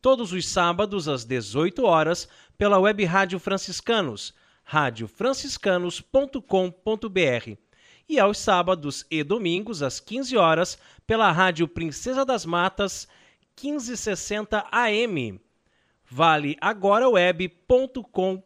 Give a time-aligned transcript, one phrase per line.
[0.03, 7.59] Todos os sábados, às 18 horas, pela web Rádio Franciscanos, radiofranciscanos.com.br.
[8.09, 13.07] E aos sábados e domingos, às 15 horas, pela Rádio Princesa das Matas,
[13.61, 15.41] 1560 AM.
[16.05, 18.41] Vale agora web.com.br.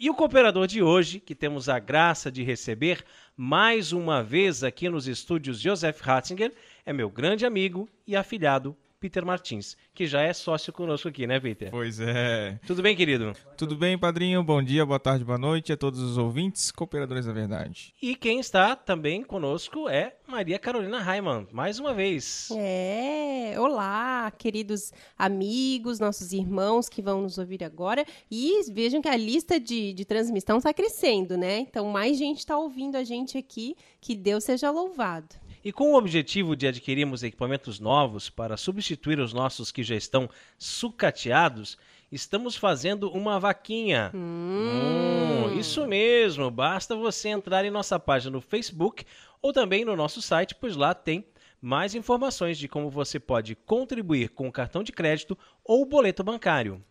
[0.00, 3.04] E o cooperador de hoje, que temos a graça de receber
[3.36, 6.52] mais uma vez aqui nos estúdios Joseph Ratzinger,
[6.84, 11.40] é meu grande amigo e afilhado Peter Martins, que já é sócio conosco aqui, né,
[11.40, 11.72] Peter?
[11.72, 12.60] Pois é.
[12.64, 13.32] Tudo bem, querido?
[13.56, 14.44] Tudo bem, padrinho?
[14.44, 17.92] Bom dia, boa tarde, boa noite a todos os ouvintes, cooperadores da verdade.
[18.00, 22.48] E quem está também conosco é Maria Carolina Raiman, mais uma vez.
[22.56, 28.06] É, olá, queridos amigos, nossos irmãos que vão nos ouvir agora.
[28.30, 31.58] E vejam que a lista de, de transmissão está crescendo, né?
[31.58, 33.74] Então, mais gente está ouvindo a gente aqui.
[34.00, 35.42] Que Deus seja louvado.
[35.64, 40.28] E com o objetivo de adquirirmos equipamentos novos para substituir os nossos que já estão
[40.58, 41.78] sucateados,
[42.10, 44.10] estamos fazendo uma vaquinha.
[44.12, 45.46] Hum.
[45.46, 49.04] Hum, isso mesmo, basta você entrar em nossa página no Facebook
[49.40, 51.24] ou também no nosso site, pois lá tem
[51.60, 56.82] mais informações de como você pode contribuir com o cartão de crédito ou boleto bancário.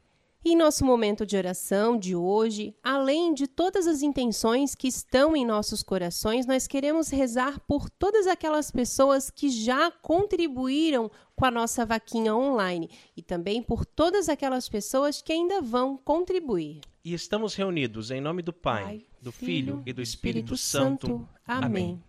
[0.44, 5.46] Em nosso momento de oração de hoje, além de todas as intenções que estão em
[5.46, 11.86] nossos corações, nós queremos rezar por todas aquelas pessoas que já contribuíram com a nossa
[11.86, 16.82] vaquinha online e também por todas aquelas pessoas que ainda vão contribuir.
[17.06, 20.58] E estamos reunidos em nome do Pai, Pai, do Filho Filho e do Espírito, Espírito
[20.58, 21.08] Santo.
[21.08, 21.30] Santo.
[21.46, 22.04] Amém.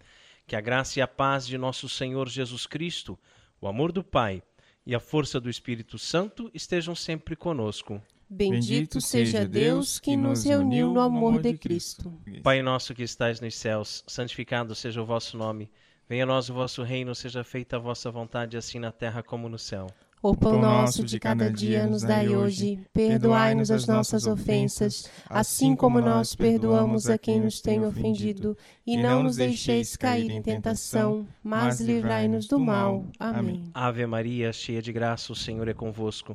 [0.47, 3.19] Que a graça e a paz de nosso Senhor Jesus Cristo,
[3.60, 4.43] o amor do Pai
[4.87, 8.00] e a força do Espírito Santo estejam sempre conosco.
[8.34, 12.19] Bendito seja Deus que nos reuniu no amor de Cristo.
[12.43, 15.70] Pai nosso que estais nos céus, santificado seja o vosso nome.
[16.09, 19.50] Venha a nós o vosso reino, seja feita a vossa vontade, assim na terra como
[19.50, 19.87] no céu.
[20.22, 22.78] O pão nosso de cada dia nos dai hoje.
[22.94, 28.56] Perdoai-nos as nossas ofensas, assim como nós perdoamos a quem nos tem ofendido.
[28.87, 33.04] E não nos deixeis cair em tentação, mas livrai-nos do mal.
[33.19, 33.64] Amém.
[33.75, 36.34] Ave Maria, cheia de graça, o Senhor é convosco.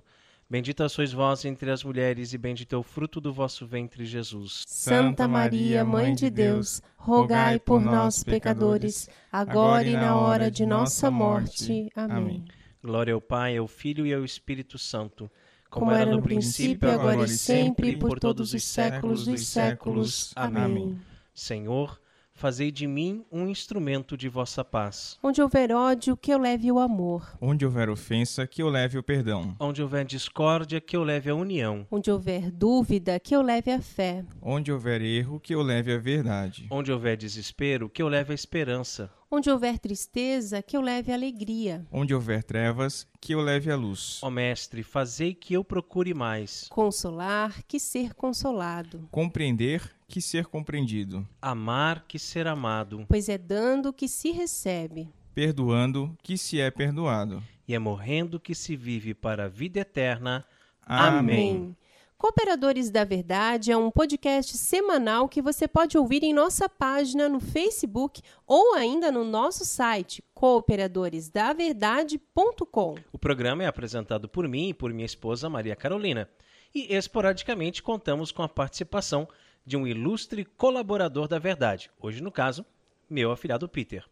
[0.49, 4.63] Bendita sois vós entre as mulheres, e bendito é o fruto do vosso ventre, Jesus.
[4.65, 11.11] Santa Maria, Mãe de Deus, rogai por nós, pecadores, agora e na hora de nossa
[11.11, 11.89] morte.
[11.93, 12.45] Amém.
[12.81, 15.29] Glória ao Pai, ao Filho e ao Espírito Santo,
[15.69, 20.31] Como era no princípio, agora e sempre, e por todos os séculos dos séculos.
[20.33, 20.97] Amém.
[21.33, 21.99] Senhor,
[22.37, 25.17] fazei de mim um instrumento de vossa paz.
[25.21, 27.35] Onde houver ódio, que eu leve o amor.
[27.41, 29.55] Onde houver ofensa, que eu leve o perdão.
[29.59, 31.85] Onde houver discórdia, que eu leve a união.
[31.91, 34.23] Onde houver dúvida, que eu leve a fé.
[34.41, 36.67] Onde houver erro, que eu leve a verdade.
[36.69, 39.11] Onde houver desespero, que eu leve a esperança.
[39.29, 41.85] Onde houver tristeza, que eu leve a alegria.
[41.91, 44.21] Onde houver trevas, que eu leve a luz.
[44.23, 46.67] Ó Mestre, fazei que eu procure mais.
[46.69, 49.09] Consolar, que ser consolado.
[49.11, 51.27] Compreender, que ser compreendido.
[51.41, 53.05] Amar que ser amado.
[53.07, 55.09] Pois é dando que se recebe.
[55.33, 57.43] Perdoando, que se é perdoado.
[57.67, 60.45] E é morrendo que se vive para a vida eterna.
[60.81, 61.75] Amém.
[62.17, 67.39] Cooperadores da Verdade é um podcast semanal que você pode ouvir em nossa página no
[67.39, 72.95] Facebook ou ainda no nosso site cooperadoresdaverdade.com.
[73.11, 76.27] O programa é apresentado por mim e por minha esposa Maria Carolina.
[76.73, 79.27] E esporadicamente contamos com a participação
[79.67, 82.65] de um ilustre colaborador da verdade, hoje no caso,
[83.09, 84.05] meu afilhado Peter.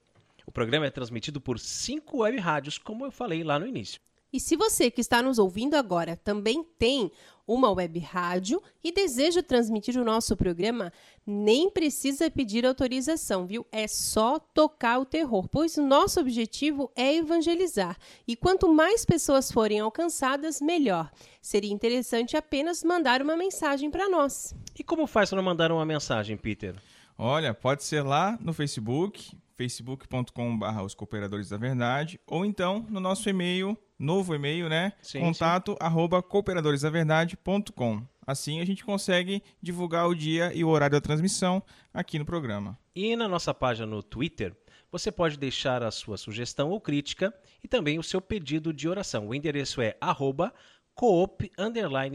[0.45, 4.01] O programa é transmitido por cinco web rádios, como eu falei lá no início.
[4.33, 7.09] E se você que está nos ouvindo agora também tem
[7.47, 10.91] uma web rádio e deseja transmitir o nosso programa,
[11.25, 13.65] nem precisa pedir autorização, viu?
[13.71, 17.97] É só tocar o terror, pois nosso objetivo é evangelizar.
[18.27, 21.09] E quanto mais pessoas forem alcançadas, melhor.
[21.41, 24.53] Seria interessante apenas mandar uma mensagem para nós.
[24.77, 26.75] E como faz para mandar uma mensagem, Peter?
[27.17, 33.29] Olha, pode ser lá no Facebook, facebook.com.br os cooperadores da verdade, ou então no nosso
[33.29, 34.93] e-mail novo e-mail, né?
[35.01, 35.77] Sim, Contato sim.
[35.79, 38.05] arroba cooperadoresdaverdade.com.
[38.27, 41.61] Assim a gente consegue divulgar o dia e o horário da transmissão
[41.93, 42.77] aqui no programa.
[42.95, 44.55] E na nossa página no Twitter,
[44.91, 47.33] você pode deixar a sua sugestão ou crítica
[47.63, 49.27] e também o seu pedido de oração.
[49.27, 50.53] O endereço é arroba
[50.95, 51.51] coop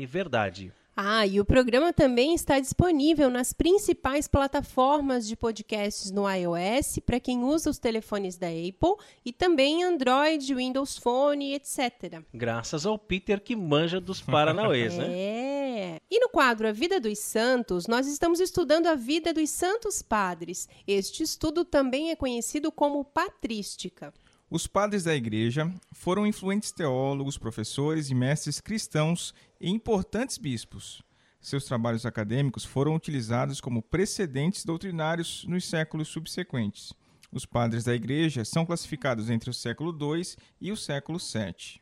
[0.06, 0.72] verdade.
[0.96, 7.20] Ah, e o programa também está disponível nas principais plataformas de podcasts no iOS, para
[7.20, 12.22] quem usa os telefones da Apple, e também Android, Windows Phone, etc.
[12.34, 15.06] Graças ao Peter que manja dos Paranauês, né?
[15.10, 16.00] É.
[16.10, 20.68] E no quadro A Vida dos Santos, nós estamos estudando a vida dos santos padres.
[20.86, 24.12] Este estudo também é conhecido como patrística.
[24.50, 31.02] Os padres da igreja foram influentes teólogos, professores e mestres cristãos e importantes bispos.
[31.40, 36.92] Seus trabalhos acadêmicos foram utilizados como precedentes doutrinários nos séculos subsequentes.
[37.30, 40.24] Os padres da igreja são classificados entre o século II
[40.60, 41.80] e o século VII.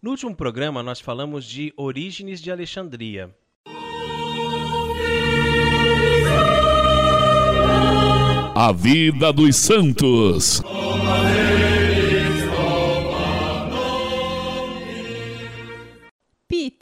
[0.00, 3.30] No último programa, nós falamos de Orígenes de Alexandria.
[8.54, 10.62] A vida dos santos.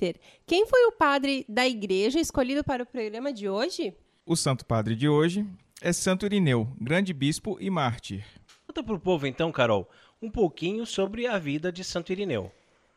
[0.05, 3.95] Peter, quem foi o padre da igreja escolhido para o programa de hoje?
[4.27, 5.47] O santo padre de hoje
[5.81, 8.23] é Santo Irineu, grande bispo e mártir.
[8.67, 9.89] Conta para o povo então, Carol,
[10.21, 12.53] um pouquinho sobre a vida de Santo Irineu.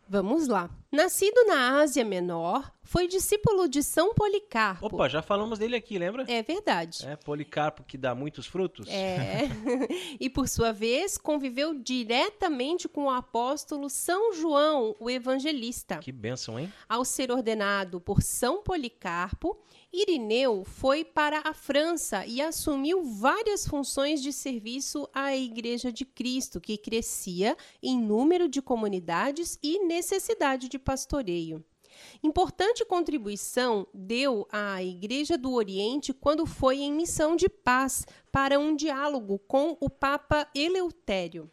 [0.10, 0.70] Vamos lá.
[0.90, 4.86] Nascido na Ásia Menor, foi discípulo de São Policarpo.
[4.86, 6.24] Opa, já falamos dele aqui, lembra?
[6.30, 7.06] É verdade.
[7.06, 8.88] É, Policarpo que dá muitos frutos.
[8.88, 9.42] É.
[10.18, 15.98] e por sua vez, conviveu diretamente com o apóstolo São João, o evangelista.
[15.98, 16.72] Que bênção, hein?
[16.88, 19.60] Ao ser ordenado por São Policarpo,
[20.00, 26.62] Irineu foi para a França e assumiu várias funções de serviço à Igreja de Cristo,
[26.62, 31.66] que crescia em número de comunidades e necessidade de pastoreio.
[32.22, 38.76] Importante contribuição deu à Igreja do Oriente quando foi em missão de paz para um
[38.76, 41.50] diálogo com o Papa Eleutério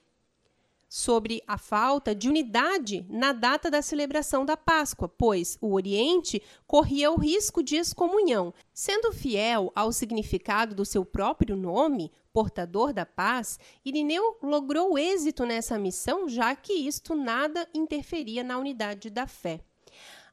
[0.94, 7.10] sobre a falta de unidade na data da celebração da Páscoa, pois o Oriente corria
[7.10, 8.54] o risco de excomunhão.
[8.72, 15.76] Sendo fiel ao significado do seu próprio nome, portador da paz, Irineu logrou êxito nessa
[15.80, 19.62] missão, já que isto nada interferia na unidade da fé.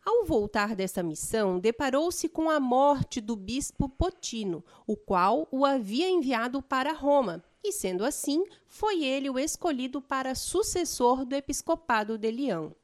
[0.06, 6.08] Ao voltar dessa missão, deparou-se com a morte do bispo Potino, o qual o havia
[6.08, 12.32] enviado para Roma, e sendo assim, foi ele o escolhido para sucessor do episcopado de
[12.32, 12.76] Leão.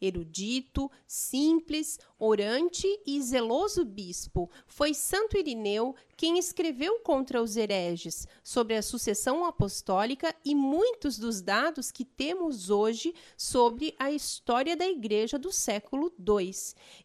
[0.00, 8.76] Erudito, simples, orante e zeloso bispo, foi Santo Irineu quem escreveu contra os hereges sobre
[8.76, 15.38] a sucessão apostólica e muitos dos dados que temos hoje sobre a história da Igreja
[15.38, 16.52] do século II.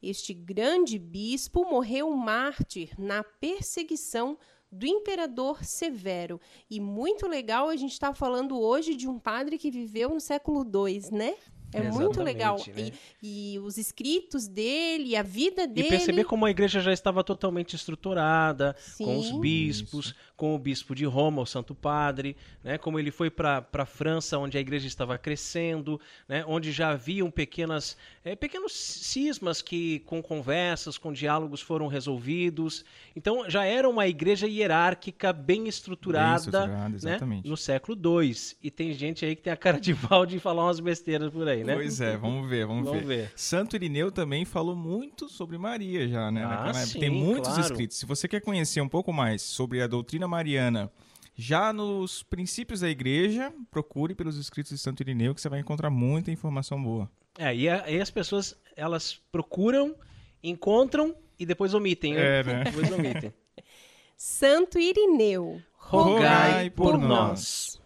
[0.01, 4.37] Este grande bispo morreu mártir na perseguição
[4.71, 6.39] do imperador Severo.
[6.69, 10.19] E muito legal a gente estar tá falando hoje de um padre que viveu no
[10.19, 11.35] século II, né?
[11.77, 12.57] É Exatamente, muito legal.
[12.75, 12.91] Né?
[13.21, 15.87] E, e, os escritos dele, a vida dele.
[15.87, 19.05] E perceber como a igreja já estava totalmente estruturada, Sim.
[19.05, 20.15] com os bispos, Isso.
[20.35, 22.77] com o bispo de Roma, o Santo Padre, né?
[22.77, 26.43] como ele foi para a França, onde a igreja estava crescendo, né?
[26.47, 32.85] onde já haviam pequenas, é, pequenos cismas que, com conversas, com diálogos, foram resolvidos.
[33.15, 37.41] Então já era uma igreja hierárquica, bem estruturada, bem estruturada né?
[37.43, 38.27] no século II.
[38.63, 41.47] E tem gente aí que tem a cara de pau de falar umas besteiras por
[41.47, 41.75] aí aí, né?
[41.75, 43.17] Pois é, vamos ver, vamos, vamos ver.
[43.23, 43.33] ver.
[43.35, 46.43] Santo Irineu também falou muito sobre Maria já, né?
[46.43, 47.61] Ah, sim, Tem muitos claro.
[47.61, 47.97] escritos.
[47.97, 50.91] Se você quer conhecer um pouco mais sobre a doutrina mariana,
[51.35, 55.91] já nos princípios da igreja, procure pelos escritos de Santo Irineu que você vai encontrar
[55.91, 57.09] muita informação boa.
[57.37, 59.95] É, e aí as pessoas, elas procuram,
[60.43, 62.39] encontram e depois omitem, né?
[62.39, 62.63] É, né?
[62.63, 63.31] Depois omitem.
[64.17, 67.76] Santo Irineu, rogai, por, por nós.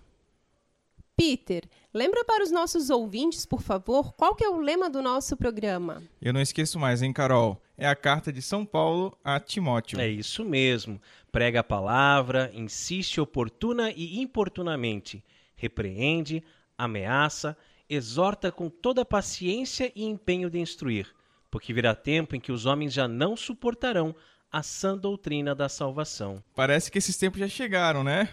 [1.22, 5.38] Peter, lembra para os nossos ouvintes, por favor, qual que é o lema do nosso
[5.38, 6.02] programa?
[6.20, 7.62] Eu não esqueço mais, hein, Carol?
[7.78, 10.02] É a carta de São Paulo a Timóteo.
[10.02, 11.00] É isso mesmo.
[11.32, 15.24] Prega a palavra, insiste oportuna e importunamente.
[15.56, 16.44] repreende,
[16.76, 17.56] ameaça,
[17.88, 21.14] exorta com toda paciência e empenho de instruir,
[21.52, 24.16] porque virá tempo em que os homens já não suportarão
[24.52, 26.44] a sã doutrina da salvação.
[26.56, 28.28] Parece que esses tempos já chegaram, né?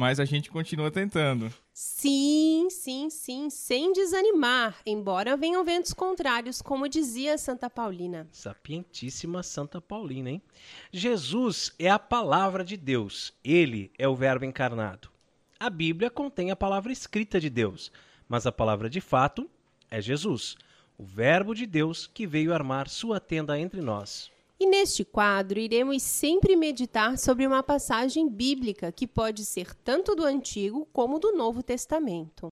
[0.00, 1.52] Mas a gente continua tentando.
[1.74, 8.26] Sim, sim, sim, sem desanimar, embora venham ventos contrários, como dizia Santa Paulina.
[8.32, 10.42] Sapientíssima Santa Paulina, hein?
[10.90, 15.10] Jesus é a palavra de Deus, ele é o Verbo encarnado.
[15.58, 17.92] A Bíblia contém a palavra escrita de Deus,
[18.26, 19.50] mas a palavra de fato
[19.90, 20.56] é Jesus,
[20.96, 24.30] o Verbo de Deus que veio armar sua tenda entre nós.
[24.62, 30.22] E neste quadro iremos sempre meditar sobre uma passagem bíblica que pode ser tanto do
[30.22, 32.48] Antigo como do Novo Testamento.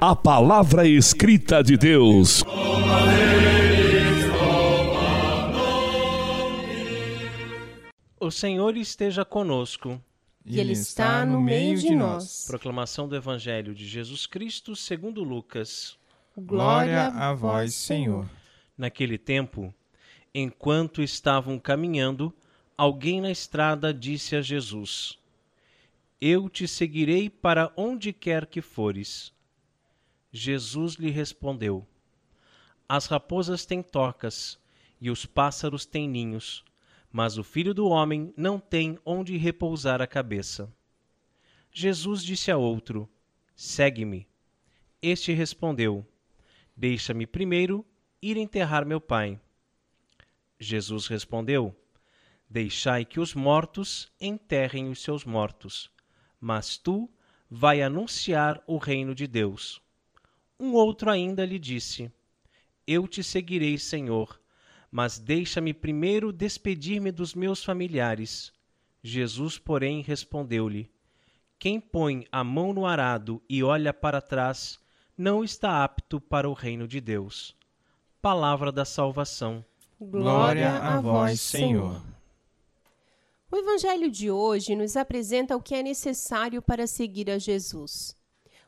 [0.00, 2.44] A palavra escrita de Deus.
[8.20, 10.00] O Senhor esteja conosco.
[10.46, 12.44] E Ele está no meio de nós.
[12.46, 15.98] Proclamação do Evangelho de Jesus Cristo segundo Lucas.
[16.36, 18.30] Glória a vós, Senhor.
[18.78, 19.74] Naquele tempo,
[20.32, 22.32] enquanto estavam caminhando,
[22.78, 25.18] alguém na estrada disse a Jesus:
[26.20, 29.32] Eu te seguirei para onde quer que fores.
[30.32, 31.84] Jesus lhe respondeu:
[32.88, 34.56] As raposas têm tocas
[35.00, 36.64] e os pássaros têm ninhos,
[37.12, 40.72] mas o filho do homem não tem onde repousar a cabeça.
[41.72, 43.08] Jesus disse a outro:
[43.56, 44.28] Segue-me.
[45.02, 46.06] Este respondeu:
[46.82, 47.84] Deixa-me primeiro
[48.22, 49.38] ir enterrar meu pai.
[50.58, 51.76] Jesus respondeu:
[52.48, 55.90] Deixai que os mortos enterrem os seus mortos,
[56.40, 57.06] mas tu
[57.50, 59.78] vai anunciar o reino de Deus.
[60.58, 62.10] Um outro ainda lhe disse:
[62.86, 64.40] Eu te seguirei, Senhor,
[64.90, 68.54] mas deixa-me primeiro despedir-me dos meus familiares.
[69.02, 70.90] Jesus, porém, respondeu-lhe:
[71.58, 74.80] Quem põe a mão no arado e olha para trás,
[75.20, 77.54] não está apto para o reino de Deus.
[78.22, 79.62] Palavra da salvação.
[80.00, 82.02] Glória a vós, Senhor.
[83.52, 88.16] O Evangelho de hoje nos apresenta o que é necessário para seguir a Jesus.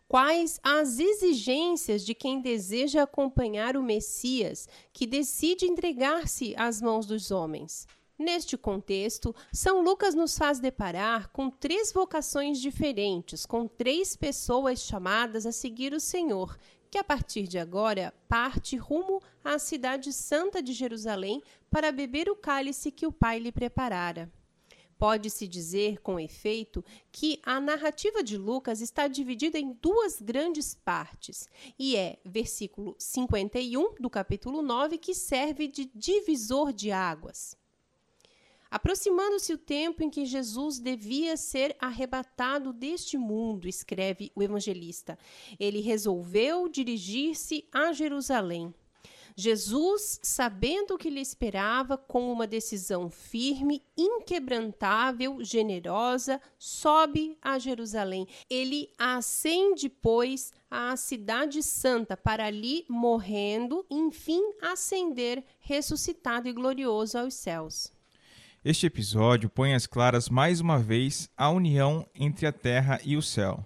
[0.06, 7.30] Quais as exigências de quem deseja acompanhar o Messias, que decide entregar-se às mãos dos
[7.30, 7.88] homens?
[8.22, 15.44] Neste contexto, São Lucas nos faz deparar com três vocações diferentes, com três pessoas chamadas
[15.44, 16.56] a seguir o Senhor,
[16.88, 22.36] que a partir de agora parte rumo à cidade santa de Jerusalém para beber o
[22.36, 24.32] cálice que o Pai lhe preparara.
[24.96, 31.48] Pode-se dizer, com efeito, que a narrativa de Lucas está dividida em duas grandes partes,
[31.76, 37.60] e é versículo 51 do capítulo 9 que serve de divisor de águas.
[38.72, 45.18] Aproximando-se o tempo em que Jesus devia ser arrebatado deste mundo, escreve o evangelista,
[45.60, 48.72] ele resolveu dirigir-se a Jerusalém.
[49.36, 58.26] Jesus, sabendo o que lhe esperava, com uma decisão firme, inquebrantável, generosa, sobe a Jerusalém.
[58.48, 67.34] Ele ascende, pois, à cidade santa, para ali, morrendo, enfim, ascender, ressuscitado e glorioso aos
[67.34, 67.92] céus.
[68.64, 73.22] Este episódio põe às claras mais uma vez a união entre a terra e o
[73.22, 73.64] céu.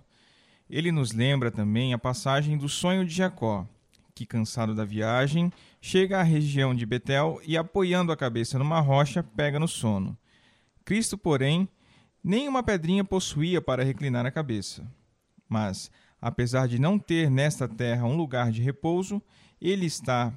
[0.70, 3.68] Ele nos lembra também a passagem do sonho de Jacó,
[4.14, 9.22] que, cansado da viagem, chega à região de Betel e, apoiando a cabeça numa rocha,
[9.22, 10.16] pega no sono.
[10.82, 11.68] Cristo, porém,
[12.24, 14.82] nem uma pedrinha possuía para reclinar a cabeça.
[15.46, 19.20] Mas, apesar de não ter nesta terra um lugar de repouso,
[19.60, 20.32] ele está,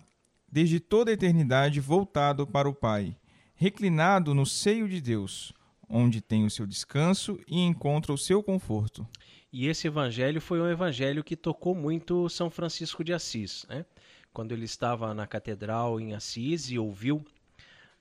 [0.52, 3.16] desde toda a eternidade, voltado para o Pai
[3.60, 5.52] reclinado no seio de Deus,
[5.90, 9.06] onde tem o seu descanso e encontra o seu conforto.
[9.52, 13.86] E esse evangelho foi um evangelho que tocou muito São Francisco de Assis, né?
[14.32, 17.22] Quando ele estava na catedral em Assis e ouviu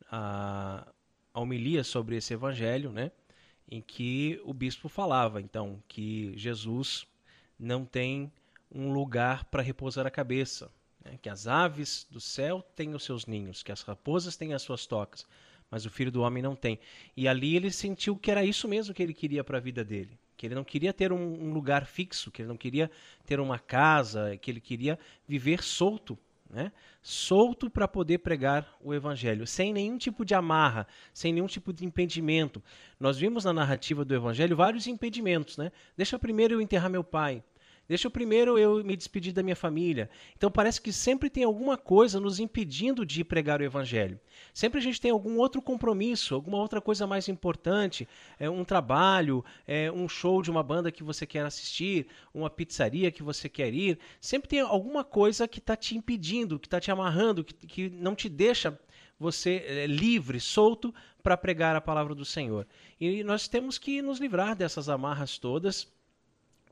[0.09, 0.87] a,
[1.35, 3.11] a homilia sobre esse evangelho, né?
[3.69, 7.05] Em que o bispo falava, então, que Jesus
[7.59, 8.31] não tem
[8.73, 10.71] um lugar para repousar a cabeça,
[11.05, 11.19] né?
[11.21, 14.87] que as aves do céu têm os seus ninhos, que as raposas têm as suas
[14.87, 15.27] tocas,
[15.71, 16.79] mas o filho do homem não tem.
[17.17, 20.19] E ali ele sentiu que era isso mesmo que ele queria para a vida dele.
[20.37, 22.91] Que ele não queria ter um, um, lugar fixo, que ele não queria
[23.27, 26.17] ter uma casa, que ele queria viver solto,
[26.49, 26.73] né?
[27.03, 31.85] solto para poder pregar o evangelho, sem nenhum tipo de amarra, sem nenhum tipo de
[31.85, 32.63] impedimento.
[33.01, 35.57] Nós vimos na narrativa do evangelho vários impedimentos.
[35.57, 35.73] Né?
[35.97, 37.43] Deixa primeiro eu enterrar meu pai,
[37.89, 40.11] Deixa eu primeiro eu me despedir da minha família.
[40.37, 44.21] Então parece que sempre tem alguma coisa nos impedindo de pregar o evangelho.
[44.53, 48.07] Sempre a gente tem algum outro compromisso, alguma outra coisa mais importante,
[48.39, 53.11] é um trabalho, é um show de uma banda que você quer assistir, uma pizzaria
[53.11, 53.99] que você quer ir.
[54.21, 58.15] Sempre tem alguma coisa que está te impedindo, que está te amarrando, que, que não
[58.15, 58.79] te deixa
[59.19, 62.67] você é, livre, solto para pregar a palavra do Senhor.
[63.01, 65.89] E nós temos que nos livrar dessas amarras todas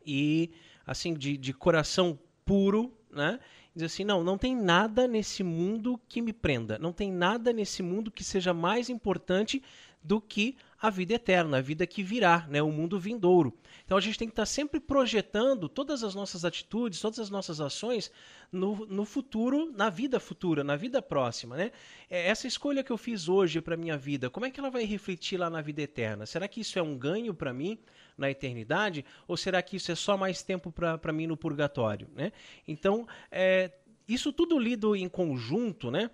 [0.07, 0.53] e
[0.87, 3.41] assim de, de coração puro, né?
[3.75, 7.83] Diz assim, não, não tem nada nesse mundo que me prenda, não tem nada nesse
[7.83, 9.63] mundo que seja mais importante
[10.03, 13.53] do que a vida eterna, a vida que virá, né, o mundo vindouro.
[13.85, 17.61] Então a gente tem que estar sempre projetando todas as nossas atitudes, todas as nossas
[17.61, 18.11] ações
[18.53, 21.57] no, no futuro, na vida futura, na vida próxima.
[21.57, 21.73] Né?
[22.09, 24.85] É essa escolha que eu fiz hoje para minha vida, como é que ela vai
[24.85, 26.25] refletir lá na vida eterna?
[26.25, 27.79] Será que isso é um ganho para mim
[28.17, 29.05] na eternidade?
[29.27, 32.09] Ou será que isso é só mais tempo para mim no purgatório?
[32.15, 32.33] Né?
[32.67, 33.71] Então, é,
[34.09, 36.11] isso tudo lido em conjunto, né?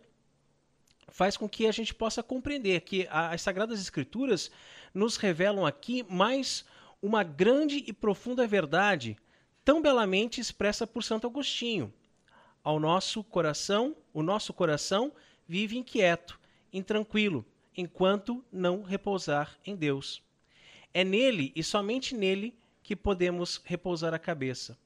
[1.13, 4.51] faz com que a gente possa compreender que as Sagradas Escrituras
[4.95, 6.65] nos revelam aqui mais
[7.03, 9.17] uma grande e profunda verdade,
[9.65, 11.93] tão belamente expressa por Santo Agostinho.
[12.65, 15.13] Ao nosso coração, o nosso coração
[15.47, 16.39] vive inquieto,
[16.73, 17.45] intranquilo,
[17.77, 20.23] enquanto não repousar em Deus.
[20.95, 24.79] É nele e somente nele que podemos repousar a cabeça.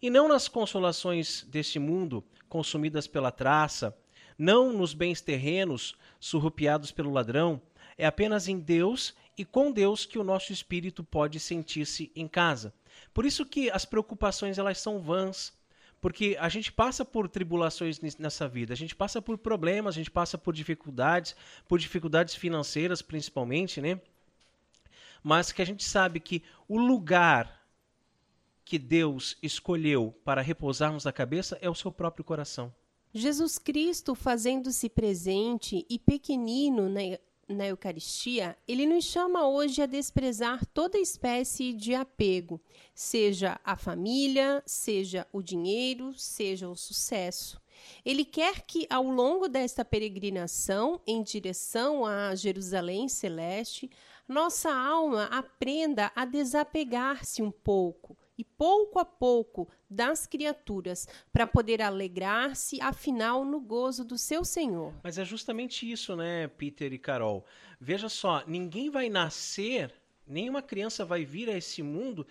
[0.00, 3.96] E não nas consolações deste mundo, consumidas pela traça,
[4.38, 7.60] não nos bens terrenos surrupiados pelo ladrão,
[7.96, 12.72] é apenas em Deus e com Deus que o nosso espírito pode sentir-se em casa.
[13.12, 15.52] Por isso que as preocupações elas são vãs,
[16.00, 20.10] porque a gente passa por tribulações nessa vida, a gente passa por problemas, a gente
[20.10, 21.34] passa por dificuldades,
[21.66, 24.00] por dificuldades financeiras principalmente, né?
[25.22, 27.58] Mas que a gente sabe que o lugar
[28.64, 32.72] que Deus escolheu para repousarmos a cabeça é o seu próprio coração.
[33.14, 37.00] Jesus Cristo, fazendo-se presente e pequenino na,
[37.48, 42.60] na Eucaristia, ele nos chama hoje a desprezar toda espécie de apego,
[42.94, 47.58] seja a família, seja o dinheiro, seja o sucesso.
[48.04, 53.90] Ele quer que, ao longo desta peregrinação em direção a Jerusalém Celeste,
[54.28, 61.82] nossa alma aprenda a desapegar-se um pouco e pouco a pouco das criaturas para poder
[61.82, 64.94] alegrar-se afinal no gozo do seu Senhor.
[65.02, 67.44] Mas é justamente isso, né, Peter e Carol?
[67.80, 69.92] Veja só, ninguém vai nascer,
[70.26, 72.26] nenhuma criança vai vir a esse mundo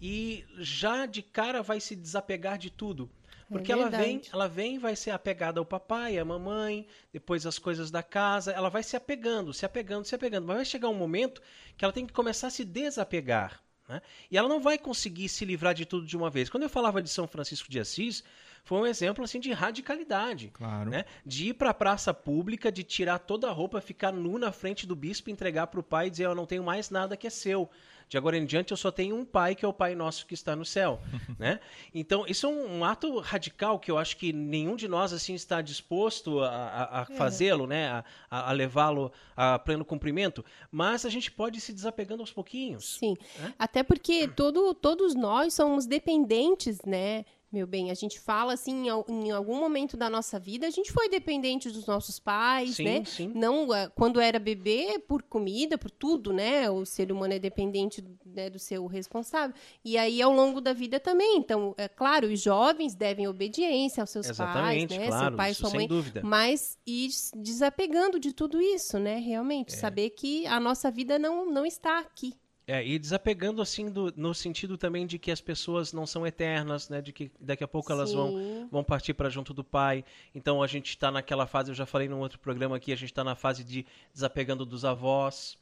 [0.00, 3.10] e já de cara vai se desapegar de tudo.
[3.50, 7.46] É Porque é ela vem, ela vem, vai ser apegada ao papai, à mamãe, depois
[7.46, 10.46] as coisas da casa, ela vai se apegando, se apegando, se apegando.
[10.46, 11.42] Mas vai chegar um momento
[11.76, 13.62] que ela tem que começar a se desapegar.
[13.88, 14.02] Né?
[14.30, 16.50] E ela não vai conseguir se livrar de tudo de uma vez.
[16.50, 18.22] Quando eu falava de São Francisco de Assis,
[18.62, 20.90] foi um exemplo assim de radicalidade, claro.
[20.90, 21.06] né?
[21.24, 24.86] De ir para a praça pública, de tirar toda a roupa, ficar nu na frente
[24.86, 27.30] do bispo, entregar para o pai e dizer: "Eu não tenho mais nada que é
[27.30, 27.70] seu.
[28.08, 30.34] De agora em diante eu só tenho um pai que é o Pai Nosso que
[30.34, 31.00] está no céu",
[31.38, 31.60] né?
[31.94, 35.34] Então isso é um, um, ato radical que eu acho que nenhum de nós assim
[35.34, 37.16] está disposto a, a, a é.
[37.16, 37.88] fazê-lo, né?
[38.30, 40.44] A, a levá-lo a pleno cumprimento.
[40.70, 42.98] Mas a gente pode ir se desapegando aos pouquinhos.
[42.98, 43.54] Sim, né?
[43.58, 47.24] até porque todo, todos nós somos dependentes, né?
[47.50, 51.08] Meu bem, a gente fala assim, em algum momento da nossa vida, a gente foi
[51.08, 53.04] dependente dos nossos pais, sim, né?
[53.06, 53.32] Sim.
[53.34, 56.68] Não, eh, quando era bebê, por comida, por tudo, né?
[56.68, 59.56] O ser humano é dependente né, do seu responsável.
[59.82, 61.38] E aí, ao longo da vida também.
[61.38, 65.06] Então, é claro, os jovens devem obediência aos seus Exatamente, pais, né?
[65.06, 65.78] Claro, Seu pai, sua mãe.
[65.80, 66.20] Sem dúvida.
[66.22, 69.16] Mas ir desapegando de tudo isso, né?
[69.16, 69.76] Realmente, é.
[69.78, 72.34] saber que a nossa vida não, não está aqui.
[72.70, 76.90] É, e desapegando assim do, no sentido também de que as pessoas não são eternas,
[76.90, 77.00] né?
[77.00, 80.04] De que daqui a pouco elas vão, vão partir para junto do pai.
[80.34, 83.10] Então a gente está naquela fase, eu já falei num outro programa aqui, a gente
[83.10, 85.56] está na fase de desapegando dos avós.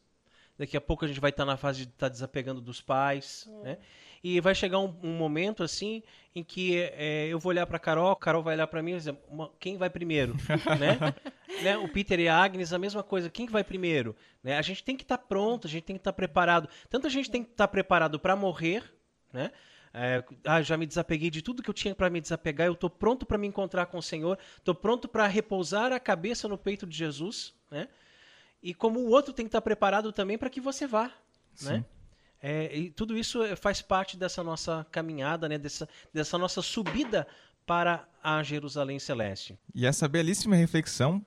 [0.58, 2.80] Daqui a pouco a gente vai estar tá na fase de estar tá desapegando dos
[2.80, 3.62] pais, é.
[3.62, 3.78] né?
[4.28, 6.02] E vai chegar um, um momento assim
[6.34, 9.16] em que é, eu vou olhar para Carol, Carol vai olhar para mim e dizer,
[9.60, 10.34] quem vai primeiro,
[10.80, 11.14] né?
[11.62, 11.78] né?
[11.78, 14.16] O Peter e a Agnes a mesma coisa, quem vai primeiro?
[14.42, 14.58] Né?
[14.58, 16.68] A gente tem que estar tá pronto, a gente tem que estar tá preparado.
[16.90, 18.82] Tanto a gente tem que estar tá preparado para morrer,
[19.32, 19.52] né?
[19.94, 22.90] É, ah, já me desapeguei de tudo que eu tinha para me desapegar, eu estou
[22.90, 26.84] pronto para me encontrar com o Senhor, estou pronto para repousar a cabeça no peito
[26.84, 27.86] de Jesus, né?
[28.60, 31.12] E como o outro tem que estar tá preparado também para que você vá,
[31.54, 31.74] Sim.
[31.74, 31.84] né?
[32.48, 35.58] É, e tudo isso faz parte dessa nossa caminhada, né?
[35.58, 37.26] dessa, dessa nossa subida
[37.66, 39.58] para a Jerusalém Celeste.
[39.74, 41.26] E essa belíssima reflexão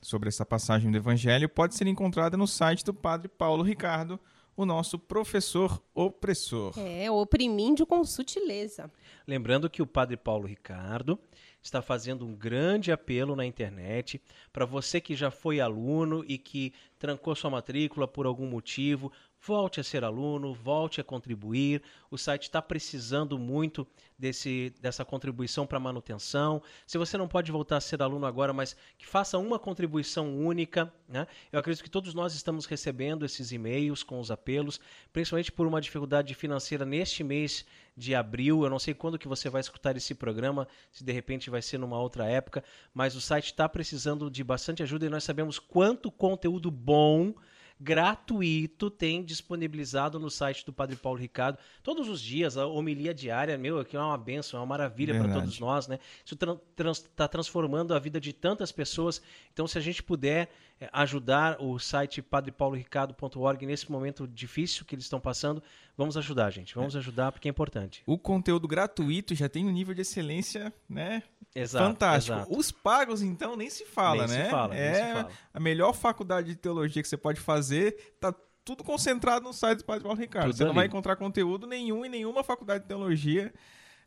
[0.00, 4.20] sobre essa passagem do Evangelho pode ser encontrada no site do Padre Paulo Ricardo,
[4.56, 6.78] o nosso professor opressor.
[6.78, 8.88] É, oprimíndio com sutileza.
[9.26, 11.18] Lembrando que o Padre Paulo Ricardo
[11.60, 14.20] está fazendo um grande apelo na internet
[14.52, 19.10] para você que já foi aluno e que trancou sua matrícula por algum motivo,
[19.44, 21.82] volte a ser aluno, volte a contribuir.
[22.10, 26.62] O site está precisando muito desse, dessa contribuição para manutenção.
[26.86, 30.92] Se você não pode voltar a ser aluno agora, mas que faça uma contribuição única.
[31.08, 31.26] Né?
[31.50, 34.80] Eu acredito que todos nós estamos recebendo esses e-mails com os apelos,
[35.12, 38.62] principalmente por uma dificuldade financeira neste mês de abril.
[38.62, 41.78] Eu não sei quando que você vai escutar esse programa, se de repente vai ser
[41.78, 42.62] numa outra época,
[42.94, 47.34] mas o site está precisando de bastante ajuda e nós sabemos quanto conteúdo bom
[47.82, 53.58] gratuito tem disponibilizado no site do Padre Paulo Ricardo todos os dias, a homilia diária,
[53.58, 55.98] meu, aqui é uma benção, é uma maravilha para todos nós, né?
[56.24, 59.20] Isso está trans, tá transformando a vida de tantas pessoas.
[59.52, 60.48] Então, se a gente puder
[60.80, 65.62] é, ajudar o site padrepauloricardo.org nesse momento difícil que eles estão passando,
[65.96, 66.74] vamos ajudar, gente.
[66.74, 68.02] Vamos ajudar porque é importante.
[68.06, 71.22] O conteúdo gratuito já tem um nível de excelência, né?
[71.54, 72.36] Exato, Fantástico.
[72.38, 72.56] exato.
[72.58, 74.50] Os pagos, então, nem se fala, Nem se né?
[74.50, 75.30] fala, nem é se fala.
[75.52, 78.34] a melhor faculdade de teologia que você pode fazer, tá
[78.64, 80.46] tudo concentrado no site do Padre Paulo Ricardo.
[80.46, 80.76] Tudo você não ali.
[80.76, 83.52] vai encontrar conteúdo nenhum em nenhuma faculdade de teologia,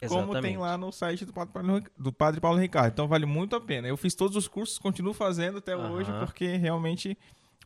[0.07, 0.57] como tem Exatamente.
[0.57, 2.93] lá no site do Padre, Paulo, do Padre Paulo Ricardo.
[2.93, 3.87] Então vale muito a pena.
[3.87, 5.91] Eu fiz todos os cursos, continuo fazendo até Aham.
[5.91, 7.17] hoje, porque realmente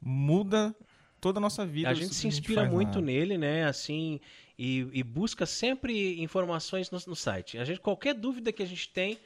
[0.01, 0.75] muda
[1.21, 1.89] toda a nossa vida.
[1.89, 2.69] A gente se inspira lá.
[2.69, 3.65] muito nele, né?
[3.65, 4.19] Assim,
[4.57, 7.57] e, e busca sempre informações no, no site.
[7.57, 9.17] A gente, qualquer dúvida que a gente tem,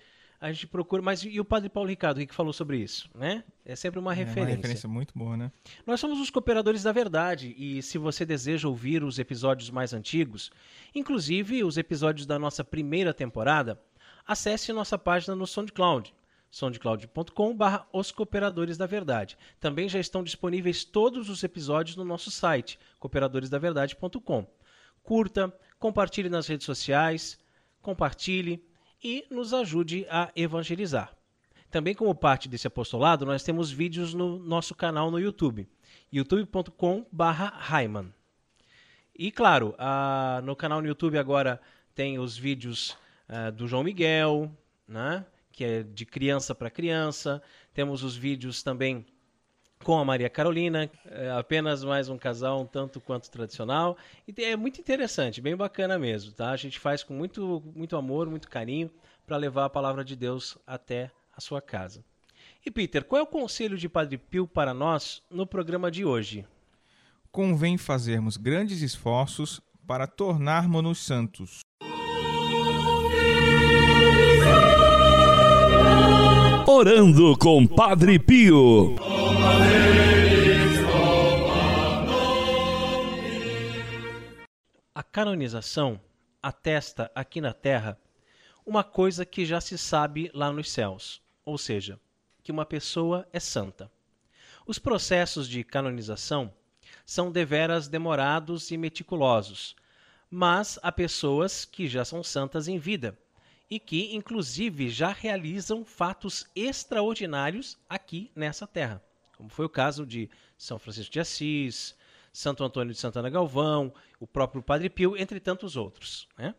[0.43, 1.01] a gente procura.
[1.01, 3.09] Mas e o Padre Paulo Ricardo, o que falou sobre isso?
[3.15, 3.45] Né?
[3.63, 4.55] É sempre uma É uma referência.
[4.57, 5.49] referência muito boa, né?
[5.87, 10.51] Nós somos os cooperadores da verdade e se você deseja ouvir os episódios mais antigos,
[10.93, 13.81] inclusive os episódios da nossa primeira temporada,
[14.27, 16.13] acesse nossa página no SoundCloud
[16.51, 19.35] soundcloud.com.br Os Cooperadores da Verdade.
[19.59, 24.45] Também já estão disponíveis todos os episódios no nosso site, cooperadoresdaverdade.com.
[25.01, 27.39] Curta, compartilhe nas redes sociais,
[27.81, 28.63] compartilhe
[29.03, 31.13] e nos ajude a evangelizar.
[31.69, 35.67] Também como parte desse apostolado, nós temos vídeos no nosso canal no YouTube,
[36.11, 38.13] youtube.com/raiman.
[39.17, 41.59] E claro, ah, no canal no YouTube agora
[41.93, 44.49] tem os vídeos ah, do João Miguel,
[44.87, 45.25] né?
[45.51, 47.41] que é de criança para criança.
[47.73, 49.05] Temos os vídeos também
[49.83, 53.97] com a Maria Carolina, é apenas mais um casal um tanto quanto tradicional.
[54.25, 56.51] E é muito interessante, bem bacana mesmo, tá?
[56.51, 58.89] A gente faz com muito, muito amor, muito carinho
[59.27, 62.03] para levar a palavra de Deus até a sua casa.
[62.65, 66.45] E Peter, qual é o conselho de Padre Pio para nós no programa de hoje?
[67.29, 71.59] Convém fazermos grandes esforços para tornarmos-nos santos.
[76.65, 79.12] Orando com Padre Pio.
[84.95, 85.99] A canonização
[86.41, 87.97] atesta aqui na Terra
[88.65, 91.99] uma coisa que já se sabe lá nos céus, ou seja,
[92.43, 93.91] que uma pessoa é santa.
[94.65, 96.53] Os processos de canonização
[97.05, 99.75] são deveras demorados e meticulosos,
[100.29, 103.17] mas há pessoas que já são santas em vida
[103.69, 109.03] e que, inclusive, já realizam fatos extraordinários aqui nessa terra,
[109.43, 111.95] como foi o caso de São Francisco de Assis,
[112.31, 116.29] Santo Antônio de Santana Galvão, o próprio Padre Pio, entre tantos outros.
[116.37, 116.55] Né?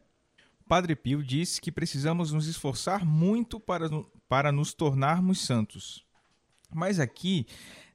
[0.68, 3.88] Padre Pio disse que precisamos nos esforçar muito para,
[4.28, 6.04] para nos tornarmos santos.
[6.70, 7.46] Mas aqui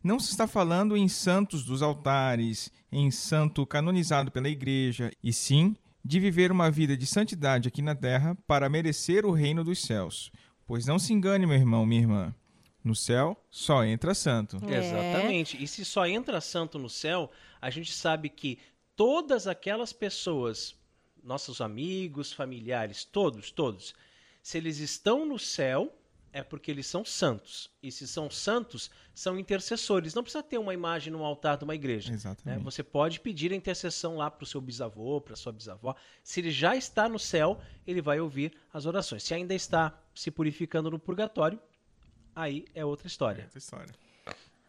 [0.04, 5.75] não se está falando em santos dos altares, em santo canonizado pela igreja, e sim
[6.04, 10.32] de viver uma vida de santidade aqui na terra para merecer o reino dos céus.
[10.65, 12.36] Pois não se engane, meu irmão, minha irmã.
[12.83, 14.57] No céu só entra santo.
[14.65, 14.77] É.
[14.77, 15.61] Exatamente.
[15.61, 17.29] E se só entra santo no céu,
[17.61, 18.57] a gente sabe que
[18.95, 20.75] todas aquelas pessoas,
[21.23, 23.93] nossos amigos, familiares, todos, todos,
[24.41, 25.93] se eles estão no céu,
[26.31, 27.69] é porque eles são santos.
[27.81, 30.13] E se são santos, são intercessores.
[30.13, 32.09] Não precisa ter uma imagem no altar de uma igreja.
[32.09, 32.15] né?
[32.15, 32.63] Exatamente.
[32.63, 35.95] Você pode pedir a intercessão lá para o seu bisavô, para sua bisavó.
[36.23, 39.23] Se ele já está no céu, ele vai ouvir as orações.
[39.23, 41.59] Se ainda está se purificando no purgatório,
[42.39, 43.43] aí é outra história.
[43.43, 43.93] Essa história.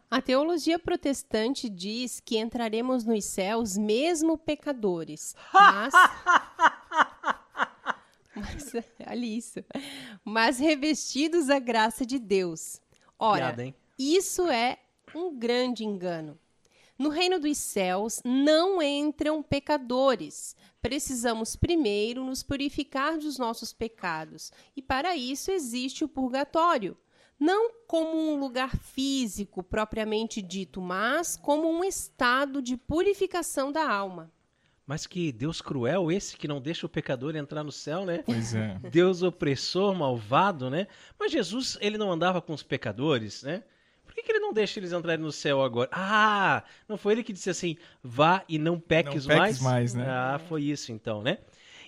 [0.09, 5.35] A teologia protestante diz que entraremos nos céus mesmo pecadores.
[5.53, 5.93] Mas.
[8.35, 8.73] mas
[9.07, 9.63] olha isso.
[10.23, 12.81] Mas revestidos da graça de Deus.
[13.17, 14.79] Ora, Piada, isso é
[15.15, 16.37] um grande engano.
[16.99, 20.55] No reino dos céus não entram pecadores.
[20.81, 24.51] Precisamos primeiro nos purificar dos nossos pecados.
[24.75, 26.97] E para isso existe o purgatório.
[27.41, 34.31] Não como um lugar físico propriamente dito, mas como um estado de purificação da alma.
[34.85, 38.21] Mas que Deus cruel esse que não deixa o pecador entrar no céu, né?
[38.23, 38.77] Pois é.
[38.91, 40.87] Deus opressor, malvado, né?
[41.19, 43.63] Mas Jesus, ele não andava com os pecadores, né?
[44.05, 45.89] Por que, que ele não deixa eles entrarem no céu agora?
[45.91, 49.53] Ah, não foi ele que disse assim, vá e não peques, Não mais?
[49.53, 50.05] peques mais, né?
[50.07, 51.39] Ah, foi isso então, né?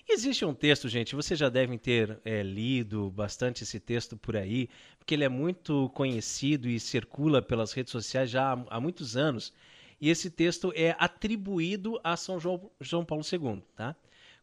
[0.06, 4.68] Existe um texto, gente, vocês já devem ter é, lido bastante esse texto por aí,
[4.98, 9.52] porque ele é muito conhecido e circula pelas redes sociais já há, há muitos anos.
[9.98, 13.96] E esse texto é atribuído a São João, João Paulo II, tá?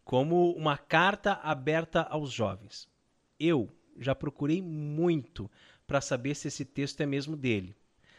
[0.03, 2.89] Como uma carta aberta aos jovens.
[3.39, 3.69] Eu
[3.99, 5.49] já procurei muito
[5.85, 7.75] para saber se esse texto é mesmo dele.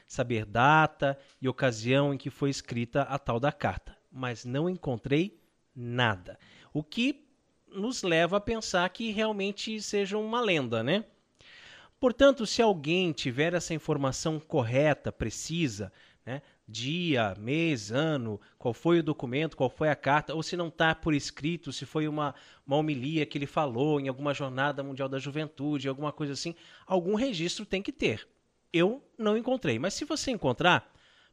[0.06, 3.98] Saber data e ocasião em que foi escrita a tal da carta.
[4.10, 5.40] Mas não encontrei
[5.74, 6.38] nada.
[6.72, 7.31] O que
[7.74, 11.04] nos leva a pensar que realmente seja uma lenda, né?
[11.98, 15.92] Portanto, se alguém tiver essa informação correta, precisa,
[16.26, 16.42] né?
[16.66, 20.94] dia, mês, ano, qual foi o documento, qual foi a carta, ou se não está
[20.94, 22.34] por escrito, se foi uma,
[22.66, 26.54] uma homilia que ele falou em alguma jornada mundial da juventude, alguma coisa assim,
[26.86, 28.26] algum registro tem que ter.
[28.72, 30.91] Eu não encontrei, mas se você encontrar,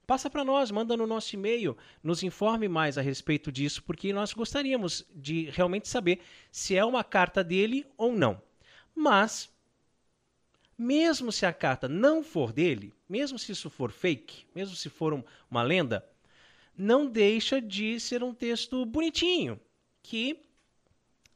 [0.09, 4.33] passa para nós, manda no nosso e-mail, nos informe mais a respeito disso, porque nós
[4.33, 8.41] gostaríamos de realmente saber se é uma carta dele ou não.
[8.95, 9.53] Mas
[10.75, 15.13] mesmo se a carta não for dele, mesmo se isso for fake, mesmo se for
[15.13, 16.03] um, uma lenda,
[16.75, 19.59] não deixa de ser um texto bonitinho
[20.01, 20.39] que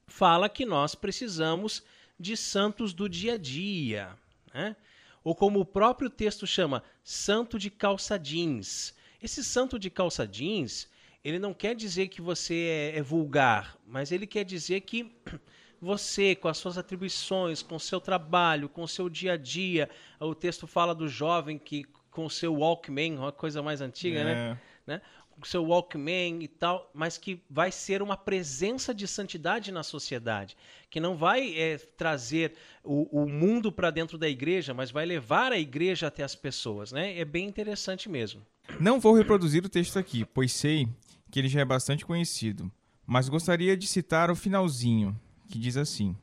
[0.07, 1.83] fala que nós precisamos
[2.19, 4.17] de santos do dia a dia,
[4.51, 4.75] né?
[5.23, 8.93] Ou como o próprio texto chama, santo de calça jeans.
[9.21, 10.89] Esse santo de calça jeans,
[11.23, 15.15] ele não quer dizer que você é, é vulgar, mas ele quer dizer que
[15.81, 19.89] você, com as suas atribuições, com o seu trabalho, com o seu dia a dia,
[20.19, 24.23] o texto fala do jovem que com o seu Walkman, uma coisa mais antiga, É.
[24.23, 24.61] né?
[24.85, 25.01] né?
[25.41, 30.55] O seu Walkman e tal, mas que vai ser uma presença de santidade na sociedade,
[30.89, 35.51] que não vai é, trazer o, o mundo para dentro da igreja, mas vai levar
[35.51, 37.17] a igreja até as pessoas, né?
[37.17, 38.41] É bem interessante mesmo.
[38.79, 40.87] Não vou reproduzir o texto aqui, pois sei
[41.29, 42.71] que ele já é bastante conhecido,
[43.05, 45.19] mas gostaria de citar o finalzinho,
[45.49, 46.15] que diz assim: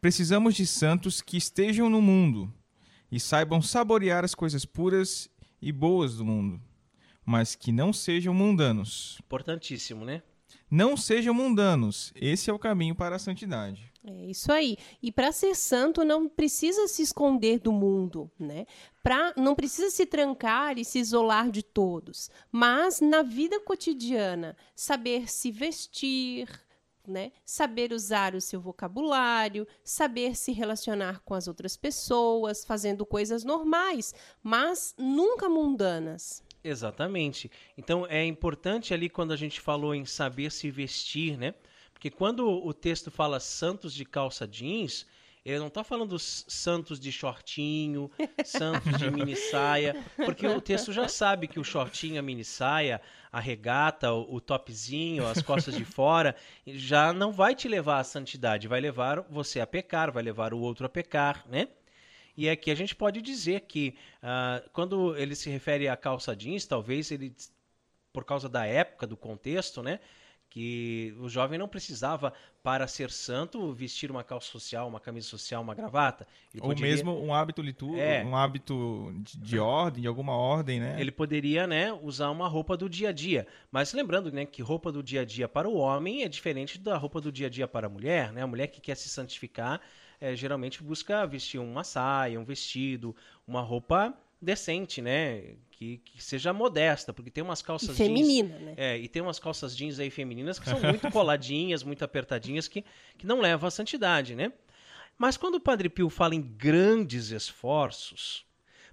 [0.00, 2.52] Precisamos de santos que estejam no mundo
[3.10, 5.28] e saibam saborear as coisas puras
[5.60, 6.60] e boas do mundo,
[7.24, 9.18] mas que não sejam mundanos.
[9.20, 10.22] Importantíssimo, né?
[10.70, 13.90] Não sejam mundanos, esse é o caminho para a santidade.
[14.04, 14.78] É isso aí.
[15.02, 18.66] E para ser santo não precisa se esconder do mundo, né?
[19.02, 25.30] Pra, não precisa se trancar e se isolar de todos, mas na vida cotidiana saber
[25.30, 26.48] se vestir,
[27.06, 27.32] né?
[27.44, 34.14] Saber usar o seu vocabulário, saber se relacionar com as outras pessoas, fazendo coisas normais,
[34.42, 36.42] mas nunca mundanas.
[36.62, 37.50] Exatamente.
[37.76, 41.54] Então é importante ali quando a gente falou em saber se vestir, né?
[41.92, 45.06] Porque quando o texto fala santos de calça jeans,
[45.44, 48.10] ele não está falando santos de shortinho,
[48.44, 53.00] santos de mini saia, porque o texto já sabe que o shortinho, a mini saia,
[53.32, 58.04] a regata, o, o topzinho, as costas de fora, já não vai te levar à
[58.04, 61.68] santidade, vai levar você a pecar, vai levar o outro a pecar, né?
[62.36, 66.66] E aqui a gente pode dizer que ah, quando ele se refere à calça jeans,
[66.66, 67.34] talvez ele,
[68.12, 70.00] por causa da época, do contexto, né?
[70.52, 75.62] Que o jovem não precisava, para ser santo, vestir uma calça social, uma camisa social,
[75.62, 76.26] uma gravata.
[76.52, 78.24] Ele Ou poderia- mesmo um hábito litúrgico, É.
[78.24, 81.00] um hábito de, de ordem, de alguma ordem, né?
[81.00, 83.46] Ele poderia, né, usar uma roupa do dia a dia.
[83.70, 86.96] Mas lembrando, né, que roupa do dia a dia para o homem é diferente da
[86.96, 88.42] roupa do dia a dia para a mulher, né?
[88.42, 89.80] A mulher que quer se santificar,
[90.20, 93.14] eh, geralmente busca vestir uma saia, um vestido,
[93.46, 95.54] uma roupa decente, né?
[95.70, 98.74] Que, que seja modesta, porque tem umas calças jeans feminina, né?
[98.76, 102.84] é, e tem umas calças jeans aí femininas que são muito coladinhas, muito apertadinhas, que,
[103.16, 104.52] que não levam à santidade, né?
[105.16, 108.44] Mas quando o Padre Pio fala em grandes esforços,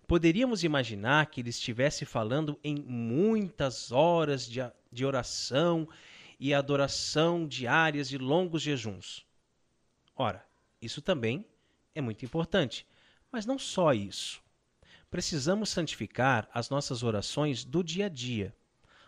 [0.08, 4.60] poderíamos imaginar que ele estivesse falando em muitas horas de,
[4.92, 5.88] de oração
[6.40, 9.26] e adoração diárias e longos jejuns.
[10.16, 10.47] Ora,
[10.82, 11.46] isso também
[11.94, 12.86] é muito importante,
[13.32, 14.42] mas não só isso.
[15.10, 18.56] Precisamos santificar as nossas orações do dia a dia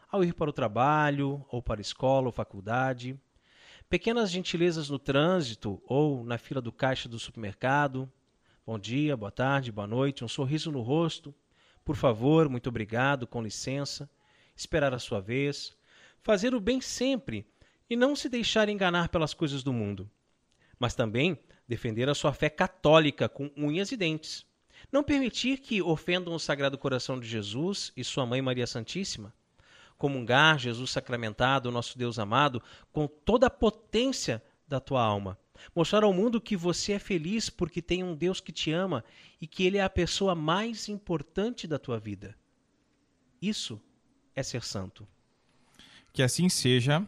[0.10, 3.20] ao ir para o trabalho, ou para a escola ou faculdade,
[3.88, 8.12] pequenas gentilezas no trânsito ou na fila do caixa do supermercado.
[8.66, 11.34] Bom dia, boa tarde, boa noite, um sorriso no rosto.
[11.86, 14.10] Por favor, muito obrigado, com licença.
[14.56, 15.76] Esperar a sua vez.
[16.22, 17.46] Fazer o bem sempre
[17.90, 20.10] e não se deixar enganar pelas coisas do mundo.
[20.78, 21.38] Mas também
[21.70, 24.44] defender a sua fé católica com unhas e dentes.
[24.92, 29.32] Não permitir que ofendam o Sagrado Coração de Jesus e sua mãe Maria Santíssima.
[29.96, 32.60] Comungar Jesus sacramentado, nosso Deus amado,
[32.92, 35.38] com toda a potência da tua alma.
[35.76, 39.04] Mostrar ao mundo que você é feliz porque tem um Deus que te ama
[39.40, 42.36] e que Ele é a pessoa mais importante da tua vida.
[43.40, 43.80] Isso
[44.36, 45.08] é ser santo.
[46.12, 47.08] Que assim seja.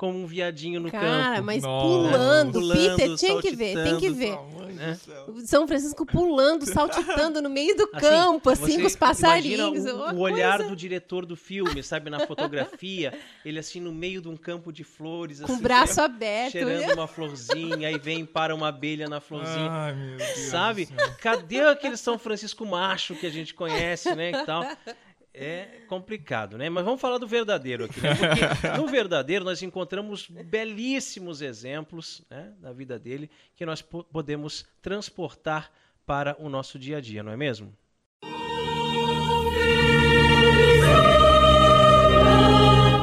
[0.00, 1.22] como um viadinho no Cara, campo.
[1.22, 4.32] Cara, mas pulando, pulando, Peter, tinha que ver, tem que ver.
[4.78, 4.96] É.
[5.44, 9.84] São Francisco pulando, saltitando no meio do assim, campo, assim, com os passarinhos.
[9.84, 10.70] O, o olhar coisa...
[10.70, 13.12] do diretor do filme, sabe, na fotografia,
[13.44, 16.86] ele assim no meio de um campo de flores, com assim, o braço aberto, cheirando
[16.86, 16.94] né?
[16.94, 19.70] uma florzinha, aí vem para uma abelha na florzinha.
[19.70, 20.88] Ai, meu Deus sabe?
[21.20, 24.64] Cadê aquele São Francisco macho que a gente conhece, né, e tal?
[25.42, 26.68] É complicado, né?
[26.68, 28.14] Mas vamos falar do verdadeiro aqui, né?
[28.14, 35.72] Porque no verdadeiro nós encontramos belíssimos exemplos né, da vida dele que nós podemos transportar
[36.04, 37.72] para o nosso dia a dia, não é mesmo?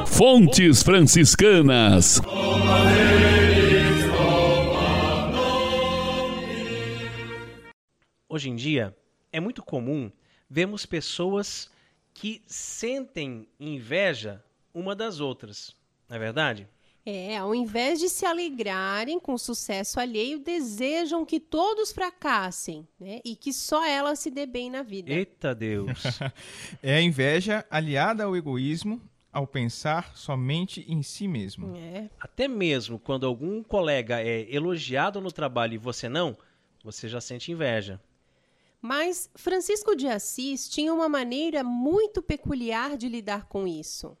[0.06, 2.20] Fontes Franciscanas.
[8.28, 8.96] Hoje em dia
[9.32, 10.12] é muito comum
[10.48, 11.68] vermos pessoas
[12.18, 14.42] que sentem inveja
[14.74, 15.76] uma das outras,
[16.08, 16.68] não é verdade?
[17.06, 23.20] É, ao invés de se alegrarem com o sucesso alheio, desejam que todos fracassem, né?
[23.24, 25.12] E que só ela se dê bem na vida.
[25.12, 26.02] Eita Deus!
[26.82, 29.00] é a inveja aliada ao egoísmo,
[29.32, 31.76] ao pensar somente em si mesmo.
[31.76, 32.10] É.
[32.18, 36.36] Até mesmo quando algum colega é elogiado no trabalho e você não,
[36.82, 38.00] você já sente inveja.
[38.80, 44.16] Mas Francisco de Assis tinha uma maneira muito peculiar de lidar com isso.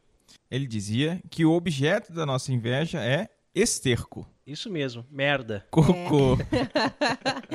[0.50, 4.26] Ele dizia que o objeto da nossa inveja é esterco.
[4.46, 5.66] Isso mesmo, merda.
[5.70, 6.36] Cocô.
[6.50, 7.48] É.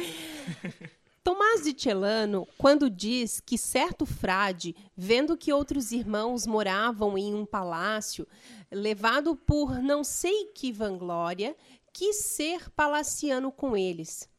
[1.23, 7.45] Tomás de Celano, quando diz que certo frade, vendo que outros irmãos moravam em um
[7.45, 8.27] palácio,
[8.69, 11.55] levado por não sei que vanglória,
[11.93, 14.29] quis ser palaciano com eles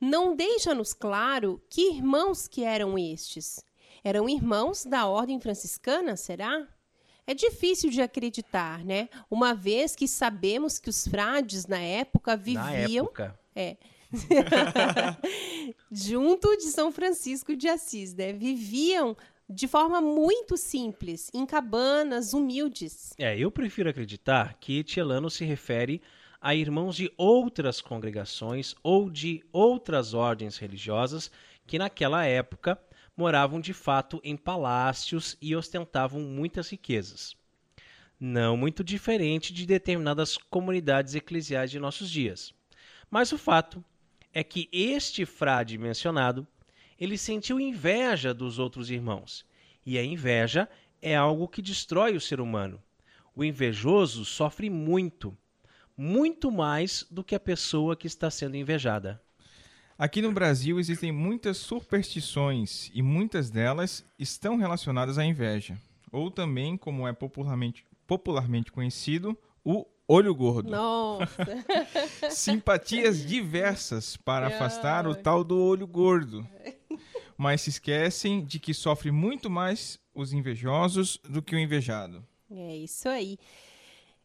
[0.00, 3.64] não deixa-nos claro que irmãos que eram estes.
[4.04, 6.66] Eram irmãos da ordem franciscana, será?
[7.26, 9.08] É difícil de acreditar, né?
[9.28, 12.62] Uma vez que sabemos que os frades na época viviam.
[12.62, 13.40] Na época.
[13.54, 13.76] É.
[15.90, 18.32] junto de São Francisco de Assis, né?
[18.32, 19.16] Viviam
[19.48, 23.12] de forma muito simples, em cabanas humildes.
[23.16, 26.02] É, eu prefiro acreditar que Tielano se refere
[26.40, 31.30] a irmãos de outras congregações ou de outras ordens religiosas
[31.66, 32.80] que naquela época
[33.16, 37.34] moravam de fato em palácios e ostentavam muitas riquezas.
[38.18, 42.54] Não muito diferente de determinadas comunidades eclesiais de nossos dias.
[43.10, 43.84] Mas o fato
[44.32, 46.46] é que este frade mencionado,
[46.98, 49.46] ele sentiu inveja dos outros irmãos.
[49.84, 50.68] E a inveja
[51.00, 52.82] é algo que destrói o ser humano.
[53.34, 55.36] O invejoso sofre muito,
[55.96, 59.20] muito mais do que a pessoa que está sendo invejada.
[59.98, 65.78] Aqui no Brasil existem muitas superstições e muitas delas estão relacionadas à inveja,
[66.12, 70.70] ou também, como é popularmente, popularmente conhecido, o olho gordo.
[70.70, 71.46] Nossa!
[72.30, 76.46] Simpatias diversas para afastar o tal do olho gordo.
[77.36, 82.22] Mas se esquecem de que sofre muito mais os invejosos do que o invejado.
[82.50, 83.38] É isso aí.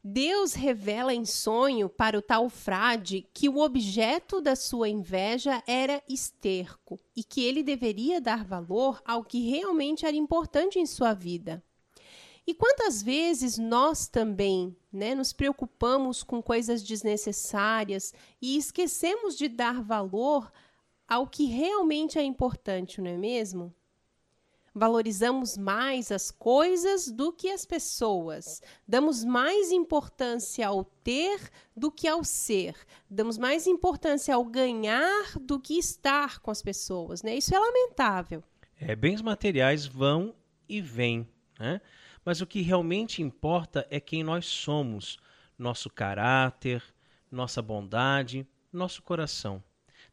[0.04, 6.02] Deus revela em sonho para o tal frade que o objeto da sua inveja era
[6.10, 11.64] esterco e que ele deveria dar valor ao que realmente era importante em sua vida.
[12.48, 19.84] E quantas vezes nós também né, nos preocupamos com coisas desnecessárias e esquecemos de dar
[19.84, 20.52] valor
[21.08, 23.72] ao que realmente é importante, não é mesmo?
[24.74, 28.62] Valorizamos mais as coisas do que as pessoas.
[28.88, 32.76] Damos mais importância ao ter do que ao ser.
[33.10, 37.22] Damos mais importância ao ganhar do que estar com as pessoas.
[37.22, 37.36] Né?
[37.36, 38.42] Isso é lamentável.
[38.80, 40.34] É, bens materiais vão
[40.70, 41.28] e vêm,
[41.60, 41.82] né?
[42.24, 45.20] mas o que realmente importa é quem nós somos,
[45.58, 46.82] nosso caráter,
[47.30, 49.62] nossa bondade, nosso coração.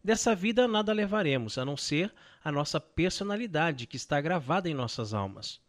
[0.03, 5.13] Dessa vida nada levaremos, a não ser a nossa personalidade que está gravada em nossas
[5.15, 5.61] almas.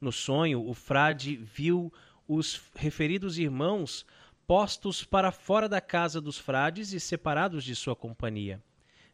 [0.00, 1.92] No sonho, o frade viu
[2.28, 4.06] os referidos irmãos
[4.46, 8.62] postos para fora da casa dos frades e separados de sua companhia.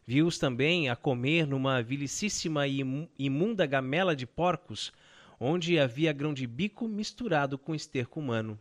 [0.05, 2.81] Viu-os também a comer numa vilicíssima e
[3.17, 4.91] imunda gamela de porcos,
[5.39, 8.59] onde havia grão de bico misturado com esterco humano.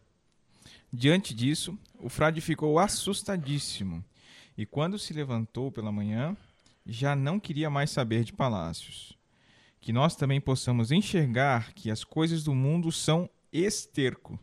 [0.93, 4.05] Diante disso, o frade ficou assustadíssimo
[4.57, 6.37] e, quando se levantou pela manhã,
[6.91, 9.17] já não queria mais saber de palácios.
[9.81, 14.39] Que nós também possamos enxergar que as coisas do mundo são esterco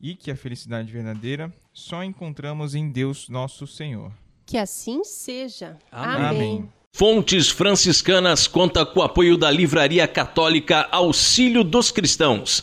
[0.00, 4.12] e que a felicidade verdadeira só encontramos em Deus nosso Senhor.
[4.44, 5.78] Que assim seja.
[5.90, 6.26] Amém.
[6.26, 6.72] Amém.
[6.94, 12.62] Fontes Franciscanas conta com o apoio da Livraria Católica Auxílio dos Cristãos.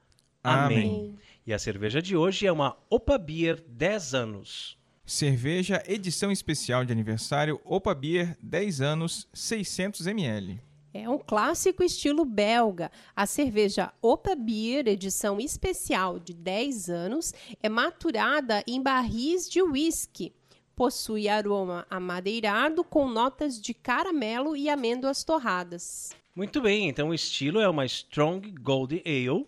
[0.43, 0.77] Amém.
[0.77, 1.19] Amém.
[1.45, 4.77] E a cerveja de hoje é uma Opa Beer 10 anos.
[5.05, 10.61] Cerveja edição especial de aniversário Opa Beer 10 anos 600 ml.
[10.93, 12.91] É um clássico estilo belga.
[13.15, 20.33] A cerveja Opa Beer, edição especial de 10 anos, é maturada em barris de whisky.
[20.75, 26.09] Possui aroma amadeirado com notas de caramelo e amêndoas torradas.
[26.35, 29.45] Muito bem, então o estilo é uma Strong Gold Ale.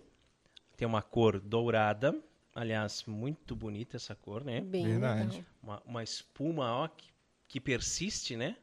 [0.84, 2.14] Tem uma cor dourada,
[2.54, 4.60] Aliás, muito bonita essa cor, né?
[4.60, 5.46] Bem Verdade.
[5.64, 7.08] Uma, uma, espuma ó, que,
[7.48, 8.58] que, persiste, né?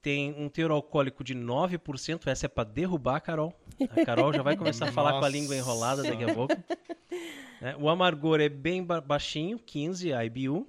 [0.00, 2.28] Tem um teor alcoólico de 9%.
[2.28, 3.52] Essa é para derrubar a Carol.
[3.90, 6.54] A Carol já vai começar a falar com a língua enrolada daqui a pouco.
[7.60, 10.68] É, o amargor é bem baixinho, 15 IBU.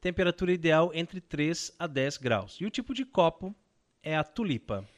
[0.00, 2.58] Temperatura ideal entre 3 a 10 graus.
[2.60, 3.52] E o tipo de copo
[4.04, 4.88] é a tulipa.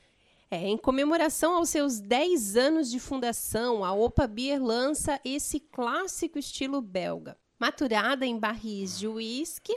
[0.50, 6.38] É, em comemoração aos seus 10 anos de fundação, a Opa Beer lança esse clássico
[6.38, 7.36] estilo belga.
[7.58, 9.74] Maturada em barris de uísque,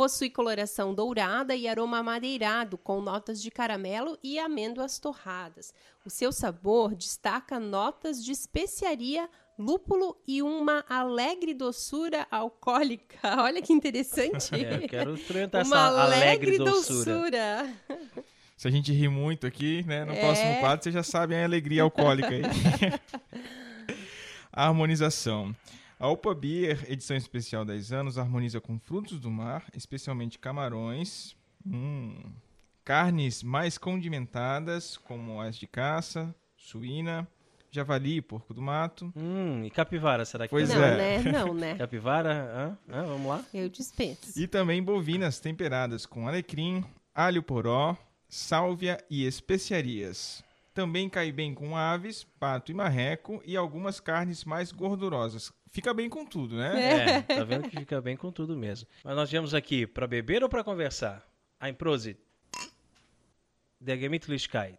[0.00, 5.74] Possui coloração dourada e aroma amadeirado, com notas de caramelo e amêndoas torradas.
[6.06, 9.28] O seu sabor destaca notas de especiaria,
[9.58, 13.18] lúpulo e uma alegre doçura alcoólica.
[13.44, 14.54] Olha que interessante.
[14.54, 17.66] É, eu quero experimentar uma essa alegre, alegre doçura.
[17.66, 18.24] doçura.
[18.60, 20.04] Se a gente rir muito aqui, né?
[20.04, 20.20] No É.
[20.20, 22.42] próximo quadro, vocês já sabem a alegria alcoólica aí.
[24.52, 25.56] a harmonização.
[25.98, 31.34] A Opa Beer, edição especial 10 anos, harmoniza com frutos do mar, especialmente camarões,
[31.66, 32.18] hum,
[32.84, 37.26] carnes mais condimentadas, como as de caça, suína,
[37.70, 39.10] javali e porco do mato.
[39.16, 40.76] Hum, e capivara, será que Pois tem?
[40.78, 40.96] não, é.
[41.18, 41.32] né?
[41.32, 41.76] Não, né?
[41.76, 42.76] Capivara?
[42.90, 42.94] Hã?
[42.94, 43.06] Hã?
[43.06, 43.42] Vamos lá?
[43.54, 44.38] Eu dispenso.
[44.38, 46.84] E também bovinas temperadas com alecrim,
[47.14, 47.96] alho poró,
[48.30, 50.42] sálvia e especiarias.
[50.72, 55.52] Também cai bem com aves, pato e marreco e algumas carnes mais gordurosas.
[55.66, 56.92] Fica bem com tudo, né?
[56.92, 58.88] É, tá vendo que fica bem com tudo mesmo.
[59.04, 61.28] Mas nós viemos aqui para beber ou para conversar?
[61.60, 62.18] Ein Prosit.
[63.80, 64.78] Der Gemütlichkeit.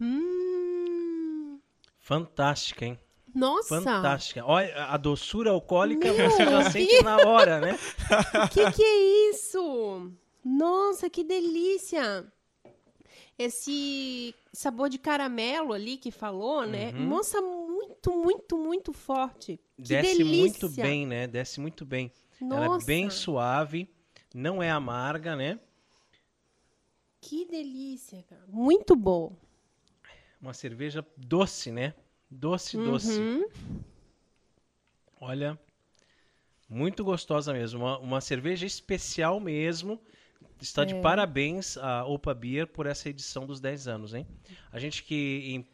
[0.00, 1.58] Hum,
[1.98, 3.00] Fantástica, hein?
[3.34, 4.44] nossa, Fantástica.
[4.44, 7.78] Olha, a doçura alcoólica Meu você já sente na hora, né?
[8.52, 10.12] que que é isso?
[10.46, 12.24] Nossa, que delícia!
[13.36, 16.92] Esse sabor de caramelo ali que falou, né?
[16.92, 17.08] Uhum.
[17.08, 19.60] Nossa, muito, muito, muito forte.
[19.76, 20.38] Que Desce delícia!
[20.38, 21.26] muito bem, né?
[21.26, 22.12] Desce muito bem.
[22.40, 23.90] Ela é Nossa, bem suave,
[24.32, 25.58] não é amarga, né?
[27.20, 28.44] que delícia, cara.
[28.46, 29.36] Muito bom.
[30.40, 31.92] Uma cerveja doce, né?
[32.30, 33.18] Doce, doce.
[33.18, 33.48] Uhum.
[35.20, 35.58] Olha,
[36.68, 37.80] muito gostosa mesmo.
[37.80, 40.00] Uma, uma cerveja especial mesmo.
[40.60, 41.00] Está de É.
[41.00, 44.26] parabéns a Opa Beer por essa edição dos 10 anos, hein?
[44.72, 45.66] A gente que em,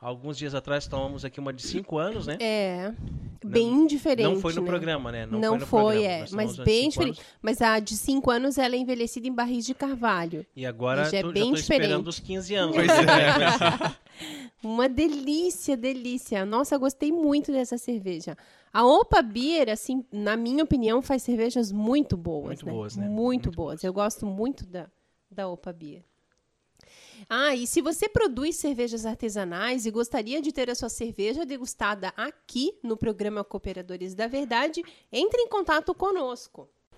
[0.00, 2.38] alguns dias atrás tomamos aqui uma de 5 anos, né?
[2.40, 2.92] É,
[3.44, 4.24] bem diferente.
[4.24, 4.66] Não foi no né?
[4.66, 5.26] programa, né?
[5.26, 6.06] Não, foi, no foi, programa.
[6.06, 7.18] é, Nós mas bem diferente.
[7.18, 7.30] anos.
[7.42, 10.46] Mas a de 5 anos ela é envelhecida em barris de carvalho.
[10.56, 12.08] E agora Já é tô, bem já tô esperando diferente.
[12.08, 12.76] os 15 anos.
[12.76, 13.96] Pois é.
[14.62, 16.44] Uma delícia, delícia.
[16.44, 18.36] Nossa, gostei muito dessa cerveja.
[18.72, 22.72] A Opa Beer, assim, na minha opinião, faz cervejas muito boas, Muito né?
[22.72, 23.04] boas, né?
[23.06, 23.66] Muito, Muito boas.
[23.74, 23.84] boas.
[23.84, 24.88] Eu gosto muito da,
[25.30, 26.04] da Opa Beer.
[27.28, 32.12] Ah, e se você produz cervejas artesanais e gostaria de ter a sua cerveja degustada
[32.16, 36.68] aqui no programa Cooperadores da Verdade, entre em contato conosco.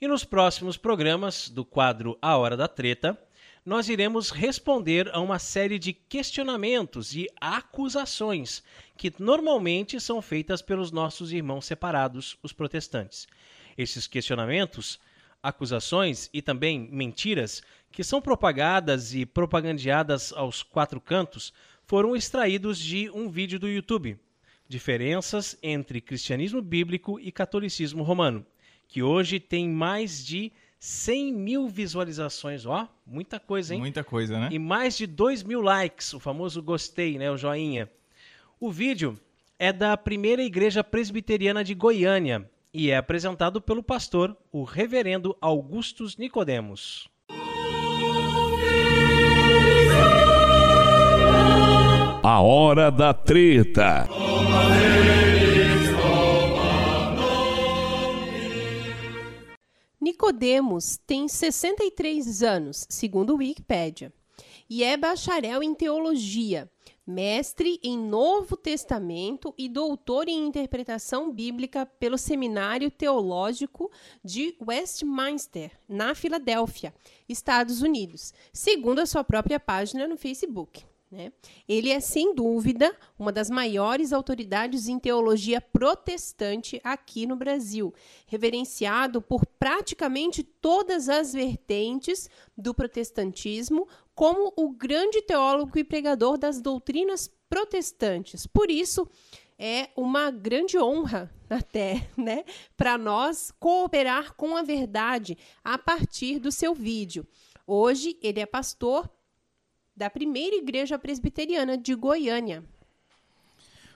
[0.00, 3.18] E nos próximos programas do quadro A Hora da Treta,
[3.64, 8.62] nós iremos responder a uma série de questionamentos e acusações
[8.96, 13.26] que normalmente são feitas pelos nossos irmãos separados, os protestantes.
[13.76, 15.00] Esses questionamentos,
[15.42, 17.60] acusações e também mentiras
[17.90, 21.52] que são propagadas e propagandeadas aos quatro cantos
[21.82, 24.16] foram extraídos de um vídeo do YouTube.
[24.68, 28.44] Diferenças entre cristianismo bíblico e catolicismo romano,
[28.88, 33.80] que hoje tem mais de 100 mil visualizações, ó, muita coisa, hein?
[33.80, 34.48] Muita coisa, né?
[34.50, 37.90] E mais de 2 mil likes, o famoso gostei, né, o joinha.
[38.58, 39.18] O vídeo
[39.58, 46.16] é da primeira igreja presbiteriana de Goiânia e é apresentado pelo pastor, o reverendo Augustus
[46.16, 47.08] Nicodemos.
[52.28, 54.08] A hora da treta.
[60.00, 64.12] Nicodemos tem 63 anos, segundo o Wikipédia,
[64.68, 66.68] e é bacharel em teologia,
[67.06, 73.88] mestre em Novo Testamento e doutor em interpretação bíblica pelo Seminário Teológico
[74.24, 76.92] de Westminster, na Filadélfia,
[77.28, 80.84] Estados Unidos, segundo a sua própria página no Facebook.
[81.10, 81.32] Né?
[81.68, 87.94] Ele é, sem dúvida, uma das maiores autoridades em teologia protestante aqui no Brasil,
[88.26, 92.28] reverenciado por praticamente todas as vertentes
[92.58, 98.46] do protestantismo como o grande teólogo e pregador das doutrinas protestantes.
[98.46, 99.08] Por isso,
[99.58, 102.44] é uma grande honra até, né,
[102.76, 107.26] para nós cooperar com a verdade a partir do seu vídeo.
[107.66, 109.08] Hoje ele é pastor
[109.96, 112.62] da primeira igreja presbiteriana de Goiânia.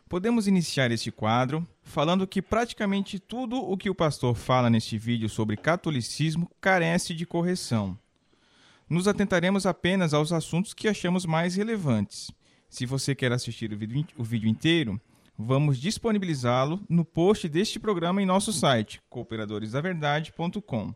[0.08, 5.28] Podemos iniciar este quadro falando que praticamente tudo o que o pastor fala neste vídeo
[5.28, 7.96] sobre catolicismo carece de correção.
[8.88, 12.32] Nos atentaremos apenas aos assuntos que achamos mais relevantes.
[12.68, 15.00] Se você quer assistir o vídeo, inteiro,
[15.38, 20.92] vamos disponibilizá-lo no post deste programa em nosso site, cooperadoresdaverdade.com.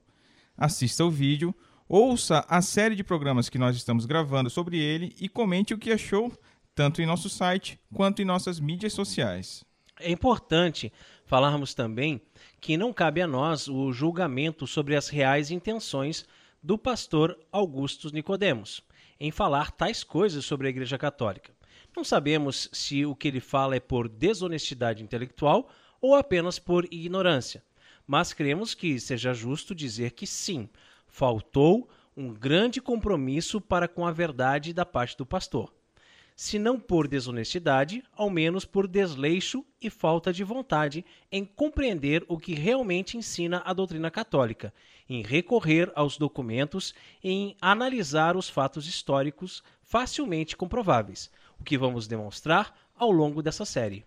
[0.57, 1.55] Assista o vídeo,
[1.89, 5.93] ouça a série de programas que nós estamos gravando sobre ele e comente o que
[5.93, 6.32] achou,
[6.74, 9.64] tanto em nosso site quanto em nossas mídias sociais.
[10.01, 10.93] É importante
[11.24, 12.20] falarmos também
[12.61, 16.26] que não cabe a nós o julgamento sobre as reais intenções
[16.62, 18.82] do pastor Augusto Nicodemos
[19.20, 21.55] em falar tais coisas sobre a Igreja Católica.
[21.97, 25.70] Não sabemos se o que ele fala é por desonestidade intelectual
[26.01, 27.62] ou apenas por ignorância,
[28.07, 30.68] mas cremos que seja justo dizer que sim,
[31.15, 35.73] faltou um grande compromisso para com a verdade da parte do pastor.
[36.35, 42.37] Se não por desonestidade, ao menos por desleixo e falta de vontade em compreender o
[42.37, 44.75] que realmente ensina a doutrina católica,
[45.09, 46.93] em recorrer aos documentos
[47.23, 53.65] e em analisar os fatos históricos facilmente comprováveis, o que vamos demonstrar ao longo dessa
[53.65, 54.05] série.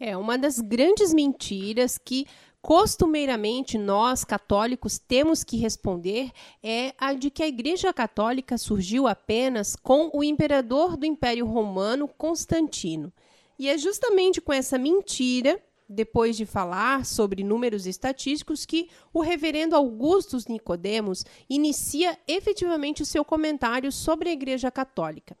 [0.00, 2.26] É uma das grandes mentiras que
[2.66, 9.76] costumeiramente nós católicos temos que responder é a de que a Igreja Católica surgiu apenas
[9.76, 13.12] com o imperador do Império Romano Constantino.
[13.56, 19.76] E é justamente com essa mentira, depois de falar sobre números estatísticos, que o reverendo
[19.76, 25.36] Augustus Nicodemos inicia efetivamente o seu comentário sobre a Igreja Católica.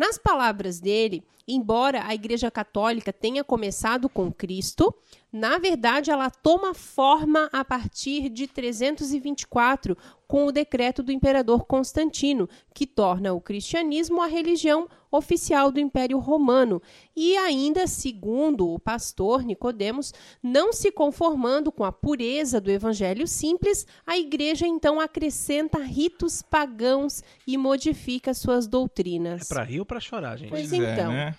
[0.00, 4.94] Nas palavras dele, embora a Igreja Católica tenha começado com Cristo,
[5.32, 12.48] na verdade ela toma forma a partir de 324, com o decreto do imperador Constantino,
[12.72, 16.80] que torna o cristianismo a religião oficial do Império Romano,
[17.16, 23.84] e ainda, segundo o pastor Nicodemos, não se conformando com a pureza do evangelho simples,
[24.06, 29.50] a igreja então acrescenta ritos pagãos e modifica suas doutrinas.
[29.50, 30.50] É para rir ou para chorar, gente?
[30.50, 31.12] Pois Pois é, então.
[31.12, 31.34] né?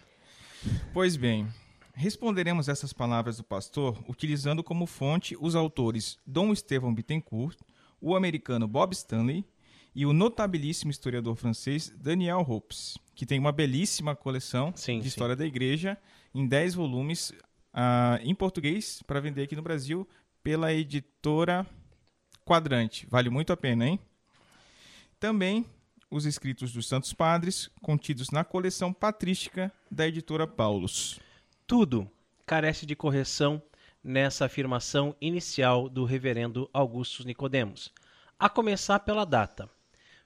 [0.93, 1.47] Pois bem,
[1.93, 7.57] responderemos essas palavras do pastor utilizando como fonte os autores Dom Estevão Bittencourt,
[7.99, 9.45] o americano Bob Stanley
[9.93, 15.07] e o notabilíssimo historiador francês Daniel Hopes, que tem uma belíssima coleção Sim, de sim.
[15.09, 15.97] história da igreja
[16.33, 17.33] em 10 volumes
[17.73, 20.07] ah, em português para vender aqui no Brasil
[20.43, 21.65] pela editora
[22.45, 23.05] Quadrante.
[23.09, 23.99] Vale muito a pena, hein?
[25.19, 25.65] Também
[26.09, 31.19] os escritos dos Santos Padres, contidos na coleção patrística da editora Paulus.
[31.71, 32.05] Tudo
[32.45, 33.63] carece de correção
[34.03, 37.93] nessa afirmação inicial do reverendo Augustus Nicodemos,
[38.37, 39.69] a começar pela data.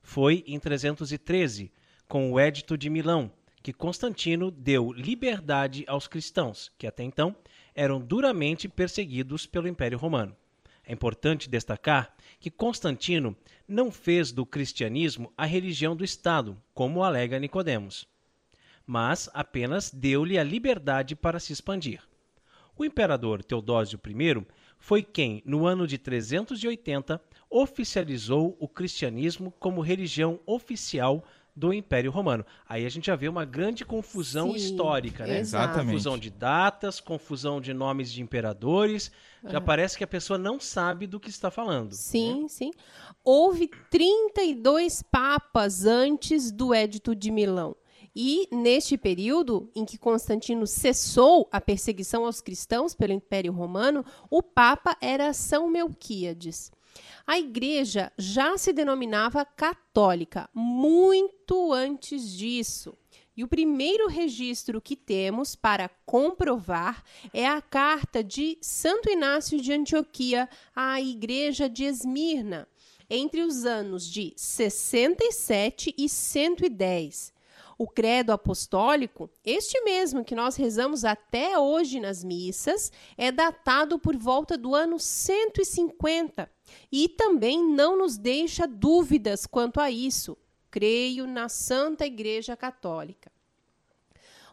[0.02, 1.72] Foi em 313,
[2.08, 3.32] com o Edito de Milão,
[3.62, 7.36] que Constantino deu liberdade aos cristãos, que até então
[7.76, 10.36] eram duramente perseguidos pelo Império Romano.
[10.84, 13.38] É importante destacar que Constantino
[13.68, 18.08] não fez do cristianismo a religião do Estado, como alega Nicodemos
[18.86, 22.02] mas apenas deu-lhe a liberdade para se expandir.
[22.78, 24.46] O imperador Teodósio I
[24.78, 31.24] foi quem, no ano de 380, oficializou o cristianismo como religião oficial
[31.56, 32.46] do Império Romano.
[32.68, 35.40] Aí a gente já vê uma grande confusão Sim, histórica, né?
[35.40, 35.86] Exatamente.
[35.86, 39.10] Confusão de datas, confusão de nomes de imperadores.
[39.48, 41.94] Já parece que a pessoa não sabe do que está falando.
[41.94, 42.72] Sim, sim.
[43.24, 47.76] Houve 32 papas antes do Edito de Milão.
[48.16, 54.42] E neste período em que Constantino cessou a perseguição aos cristãos pelo Império Romano, o
[54.42, 56.72] papa era São Melquíades.
[57.28, 62.98] A igreja já se denominava católica muito antes disso.
[63.36, 67.04] E o primeiro registro que temos para comprovar
[67.34, 72.66] é a carta de Santo Inácio de Antioquia à igreja de Esmirna,
[73.10, 77.35] entre os anos de 67 e 110.
[77.78, 84.16] O credo apostólico, este mesmo que nós rezamos até hoje nas missas, é datado por
[84.16, 86.50] volta do ano 150
[86.92, 90.38] e também não nos deixa dúvidas quanto a isso.
[90.72, 93.32] Creio na Santa Igreja Católica.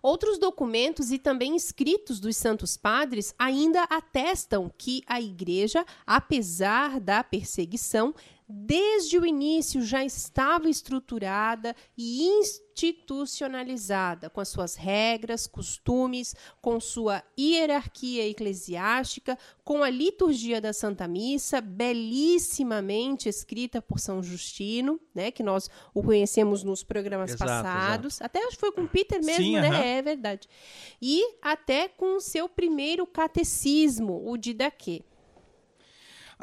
[0.02, 7.22] Outros documentos e também escritos dos Santos Padres ainda atestam que a Igreja, apesar da
[7.22, 8.12] perseguição,
[8.54, 17.22] desde o início já estava estruturada e institucionalizada, com as suas regras, costumes, com sua
[17.38, 25.42] hierarquia eclesiástica, com a liturgia da Santa Missa, belíssimamente escrita por São Justino, né, que
[25.42, 28.20] nós o conhecemos nos programas Exato, passados.
[28.20, 29.68] Até acho que foi com Peter mesmo, Sim, né?
[29.68, 29.82] aham.
[29.82, 30.48] É verdade.
[31.00, 35.02] E até com o seu primeiro catecismo, o Didaquê.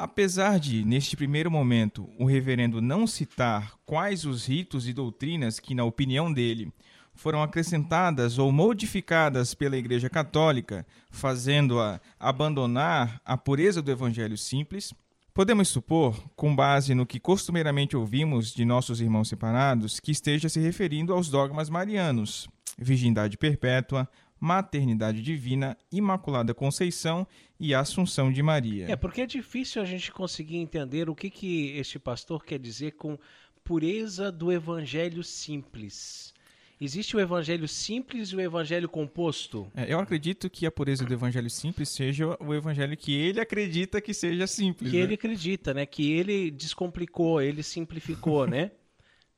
[0.02, 5.74] Apesar de, neste primeiro momento, o reverendo não citar quais os ritos e doutrinas que,
[5.74, 6.72] na opinião dele,
[7.12, 14.94] foram acrescentadas ou modificadas pela Igreja Católica, fazendo-a abandonar a pureza do Evangelho simples,
[15.34, 20.60] podemos supor, com base no que costumeiramente ouvimos de nossos irmãos separados, que esteja se
[20.60, 22.48] referindo aos dogmas marianos:
[22.78, 24.08] virgindade perpétua,
[24.40, 27.26] maternidade divina, imaculada conceição
[27.58, 28.90] e assunção de Maria.
[28.90, 32.92] É, porque é difícil a gente conseguir entender o que, que este pastor quer dizer
[32.92, 33.18] com
[33.62, 36.32] pureza do evangelho simples.
[36.80, 39.70] Existe o evangelho simples e o evangelho composto?
[39.76, 44.00] É, eu acredito que a pureza do evangelho simples seja o evangelho que ele acredita
[44.00, 44.90] que seja simples.
[44.90, 45.02] Que né?
[45.02, 45.84] ele acredita, né?
[45.84, 48.70] Que ele descomplicou, ele simplificou, né?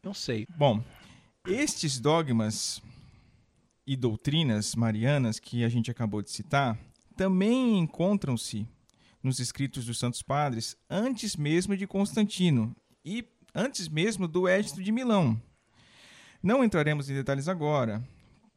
[0.05, 0.47] Não sei.
[0.57, 0.85] Bom,
[1.45, 2.81] estes dogmas
[3.87, 6.79] e doutrinas marianas que a gente acabou de citar
[7.17, 8.67] também encontram-se
[9.23, 12.75] nos escritos dos Santos Padres antes mesmo de Constantino
[13.05, 13.25] e
[13.55, 15.41] antes mesmo do Edito de Milão.
[16.43, 18.03] Não entraremos em detalhes agora,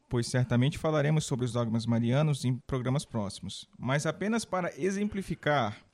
[0.08, 5.85] pois certamente falaremos sobre os dogmas marianos em programas próximos, mas apenas para exemplificar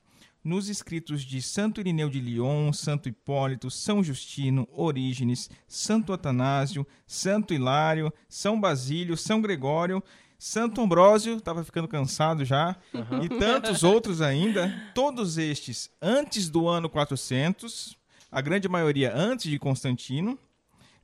[0.43, 7.53] nos escritos de Santo Irineu de Lyon, Santo Hipólito, São Justino, Orígenes, Santo Atanásio, Santo
[7.53, 10.03] Hilário, São Basílio, São Gregório,
[10.37, 12.75] Santo Ambrósio, estava ficando cansado já,
[13.23, 17.97] e tantos outros ainda, todos estes antes do ano 400,
[18.29, 20.37] a grande maioria antes de Constantino,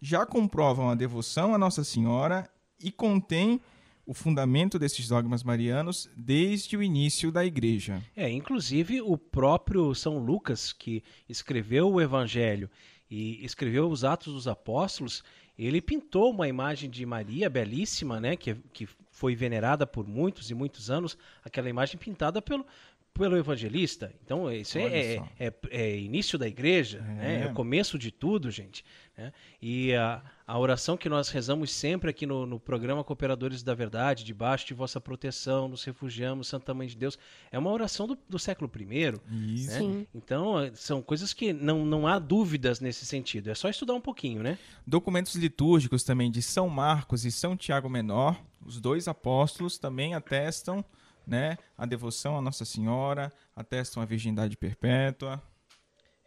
[0.02, 2.50] já comprovam a devoção a Nossa Senhora
[2.84, 3.62] e contém
[4.10, 8.02] o fundamento desses dogmas marianos desde o início da igreja.
[8.16, 12.72] É, inclusive o próprio São Lucas, que escreveu o Evangelho
[13.08, 15.24] e escreveu os Atos dos Apóstolos,
[15.56, 20.56] ele pintou uma imagem de Maria belíssima, né, que, que foi venerada por muitos e
[20.56, 22.66] muitos anos, aquela imagem pintada pelo,
[23.14, 24.14] pelo evangelista.
[24.24, 25.28] Então, isso é, só.
[25.40, 27.44] é, é início da igreja, né?
[27.44, 28.84] é o começo de tudo, gente.
[29.18, 29.34] né?
[29.62, 34.24] E a, a oração que nós rezamos sempre aqui no, no programa Cooperadores da Verdade,
[34.24, 37.20] debaixo de vossa proteção, nos refugiamos, Santa Mãe de Deus,
[37.52, 39.56] é uma oração do, do século I.
[39.56, 39.88] Isso.
[39.88, 40.08] Né?
[40.16, 43.50] Então, eh, são coisas que não, não há dúvidas nesse sentido.
[43.50, 44.58] É só estudar um pouquinho, né?
[44.88, 50.84] Documentos litúrgicos também de São Marcos e São Tiago Menor, os dois apóstolos também atestam
[51.30, 55.42] né, a devoção a Nossa Senhora, atestam a virgindade perpétua.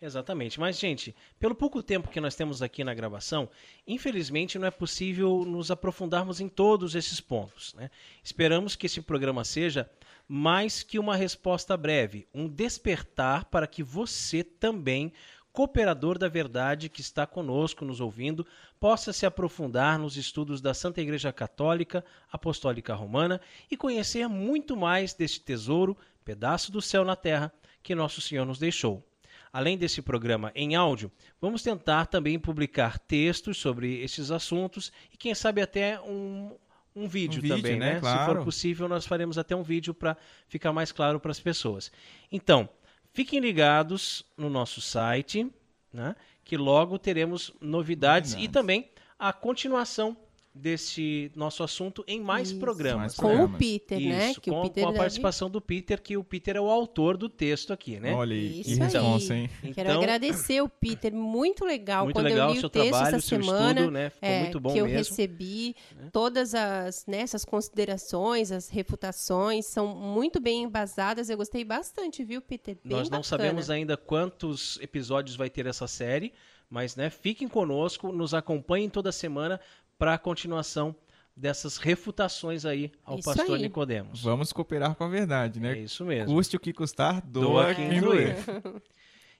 [0.00, 0.59] Exatamente.
[0.59, 3.48] Mas, gente, pelo pouco tempo que nós temos aqui na gravação,
[3.86, 7.72] infelizmente não é possível nos aprofundarmos em todos esses pontos.
[7.74, 7.88] Né?
[8.22, 9.88] Esperamos que esse programa seja
[10.26, 15.12] mais que uma resposta breve, um despertar para que você também,
[15.53, 18.46] cooperador da verdade que está conosco nos ouvindo,
[18.80, 23.40] possa se aprofundar nos estudos da Santa Igreja Católica Apostólica Romana
[23.70, 28.59] e conhecer muito mais deste tesouro, pedaço do céu na terra, que nosso Senhor nos
[28.59, 29.05] deixou.
[29.53, 35.34] Além desse programa em áudio, vamos tentar também publicar textos sobre esses assuntos e, quem
[35.34, 36.57] sabe, até um,
[36.96, 37.86] um vídeo Um vídeo, também, né?
[37.90, 37.94] né?
[37.96, 38.36] Se Claro.
[38.36, 40.16] for possível, nós faremos até um vídeo para
[40.48, 41.92] ficar mais claro para as pessoas.
[42.30, 42.66] Então,
[43.13, 45.51] fiquem ligados no nosso site,
[45.93, 46.17] né?
[46.45, 48.53] que logo teremos novidades, e Novidades.
[48.53, 50.17] também a continuação
[50.55, 52.61] desse nosso assunto em mais Isso.
[52.61, 52.98] programas.
[52.98, 53.55] Mais Com programas.
[53.55, 54.30] o Peter, né?
[54.32, 56.61] Isso, Que com, o Peter com a deve- participação do Peter, que o Peter é
[56.61, 58.12] o autor do texto aqui, né?
[58.14, 59.50] Olha aí, Isso que hein?
[59.74, 62.05] Quero Então- agradecer o Peter, muito legal.
[62.05, 63.90] Muito Quando legal eu o li seu o texto trabalho, essa o seu semana, estudo,
[63.92, 64.11] né?
[64.11, 64.98] Ficou é, muito bom que eu mesmo.
[64.98, 65.76] recebi,
[66.12, 71.30] todas as né, essas considerações, as refutações são muito bem embasadas.
[71.30, 72.76] Eu gostei bastante, viu, Peter?
[72.84, 73.24] Bem Nós não bacana.
[73.24, 76.32] sabemos ainda quantos episódios vai ter essa série,
[76.68, 79.61] mas né, fiquem conosco, nos acompanhem toda semana
[80.03, 80.96] para a continuação
[81.36, 83.62] dessas refutações aí ao Isso pastor aí.
[83.62, 84.20] Nicodemos.
[84.20, 85.78] Vamos cooperar com a verdade, É né?
[85.78, 86.34] isso mesmo.
[86.34, 88.36] Custe o que custar, doa, Doa quem doer.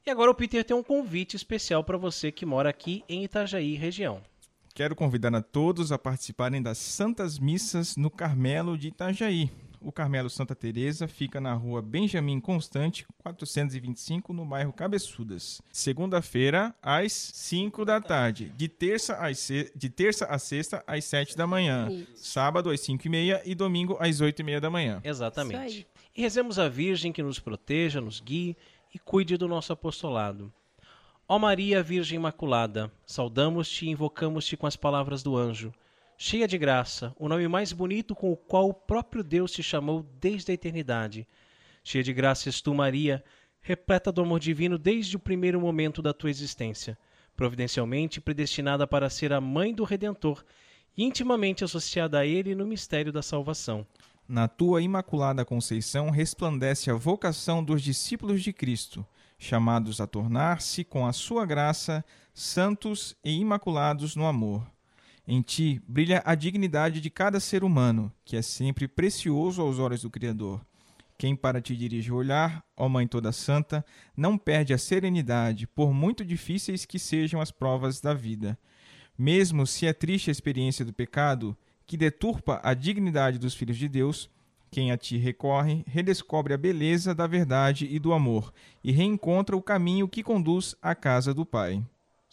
[0.07, 3.75] E agora o Peter tem um convite especial para você que mora aqui em Itajaí,
[3.75, 4.21] região.
[4.73, 9.51] Quero convidar a todos a participarem das Santas Missas no Carmelo de Itajaí.
[9.85, 15.61] O Carmelo Santa Teresa fica na rua Benjamin Constante, 425, no bairro Cabeçudas.
[15.71, 18.53] Segunda-feira, às 5 da tarde.
[18.57, 19.73] De terça, às se...
[19.75, 21.89] de terça a sexta, às 7 da manhã.
[22.15, 25.01] Sábado, às 5 e meia e domingo, às 8 e meia da manhã.
[25.05, 25.87] Exatamente.
[26.15, 28.57] E rezemos a Virgem que nos proteja, nos guie
[28.95, 30.53] e cuide do nosso apostolado.
[31.29, 35.73] Ó Maria, Virgem Imaculada, saudamos-te e invocamos-te com as palavras do anjo.
[36.25, 40.07] Cheia de graça, o nome mais bonito com o qual o próprio Deus te chamou
[40.21, 41.27] desde a eternidade.
[41.83, 43.25] Cheia de graça és tu, Maria,
[43.61, 46.97] repleta do amor divino desde o primeiro momento da tua existência,
[47.37, 50.45] providencialmente predestinada para ser a mãe do Redentor
[50.97, 53.85] e intimamente associada a ele no mistério da salvação.
[54.29, 59.05] Na tua imaculada conceição resplandece a vocação dos discípulos de Cristo,
[59.37, 64.65] chamados a tornar-se, com a sua graça, santos e imaculados no amor.
[65.27, 70.03] Em ti brilha a dignidade de cada ser humano, que é sempre precioso aos olhos
[70.03, 70.61] do Criador.
[71.17, 73.85] Quem para ti dirige o olhar, ó Mãe toda santa,
[74.17, 78.59] não perde a serenidade, por muito difíceis que sejam as provas da vida.
[79.17, 81.57] Mesmo se é triste a experiência do pecado,
[81.87, 84.29] que deturpa a dignidade dos filhos de Deus,
[84.73, 88.53] quem a ti recorre, redescobre a beleza da verdade e do amor,
[88.83, 91.85] e reencontra o caminho que conduz à casa do Pai.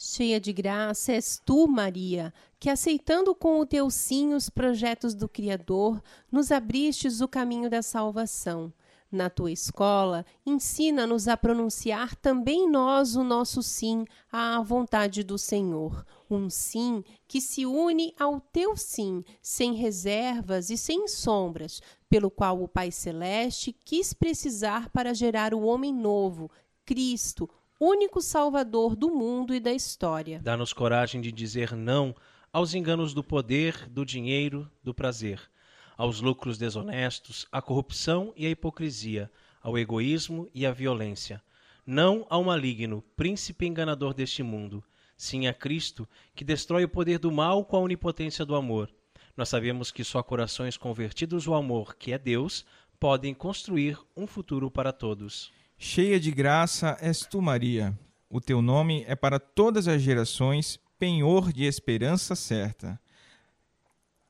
[0.01, 5.27] Cheia de graça és tu, Maria, que aceitando com o teu sim os projetos do
[5.27, 8.71] Criador, nos abristes o caminho da salvação.
[9.11, 16.05] Na tua escola, ensina-nos a pronunciar também nós o nosso sim à vontade do Senhor.
[16.31, 22.63] Um sim que se une ao teu sim, sem reservas e sem sombras, pelo qual
[22.63, 26.49] o Pai Celeste quis precisar para gerar o homem novo,
[26.85, 30.39] Cristo, único Salvador do mundo e da história.
[30.43, 32.13] Dá-nos coragem de dizer não
[32.51, 35.39] aos enganos do poder, do dinheiro, do prazer,
[35.95, 41.41] aos lucros desonestos, à corrupção e à hipocrisia, ao egoísmo e à violência.
[41.85, 44.83] Não ao maligno, príncipe enganador deste mundo,
[45.15, 48.89] sim a Cristo, que destrói o poder do mal com a onipotência do amor.
[49.37, 52.65] Nós sabemos que só corações convertidos ao amor, que é Deus,
[52.99, 55.51] podem construir um futuro para todos.
[55.81, 57.97] Cheia de graça és tu, Maria.
[58.29, 62.99] O teu nome é para todas as gerações penhor de esperança certa.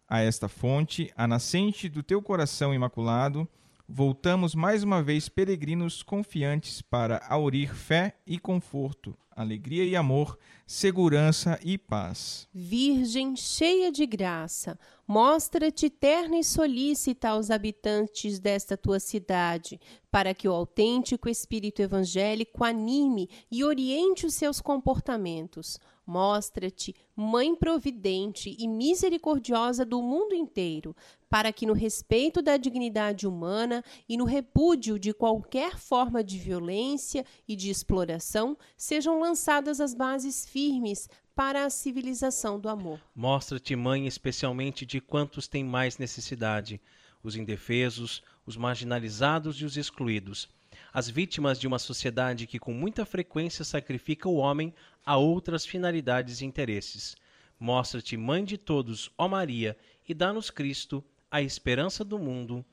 [0.08, 3.48] A esta fonte, a nascente do teu coração imaculado,
[3.92, 10.38] voltamos mais uma vez peregrinos confiantes para aurir fé e conforto, alegria e amor,
[10.68, 12.48] segurança e paz.
[12.54, 14.78] Virgem cheia de graça,
[15.08, 19.80] mostra-te terna e solícita aos habitantes desta tua cidade,
[20.12, 25.80] para que o autêntico espírito evangélico anime e oriente os seus comportamentos.
[26.10, 30.96] Mostra-te mãe providente e misericordiosa do mundo inteiro,
[31.30, 37.24] para que no respeito da dignidade humana e no repúdio de qualquer forma de violência
[37.48, 43.00] e de exploração sejam lançadas as bases firmes para a civilização do amor.
[43.14, 46.82] Mostra-te, mãe, especialmente de quantos têm mais necessidade:
[47.22, 50.50] os indefesos, os marginalizados e os excluídos.
[51.00, 54.74] As vítimas de uma sociedade que com muita frequência sacrifica o homem
[55.06, 57.16] a outras finalidades e interesses.
[57.58, 62.66] Mostra-te, mãe de todos, ó Maria, e dá-nos Cristo, a esperança do mundo.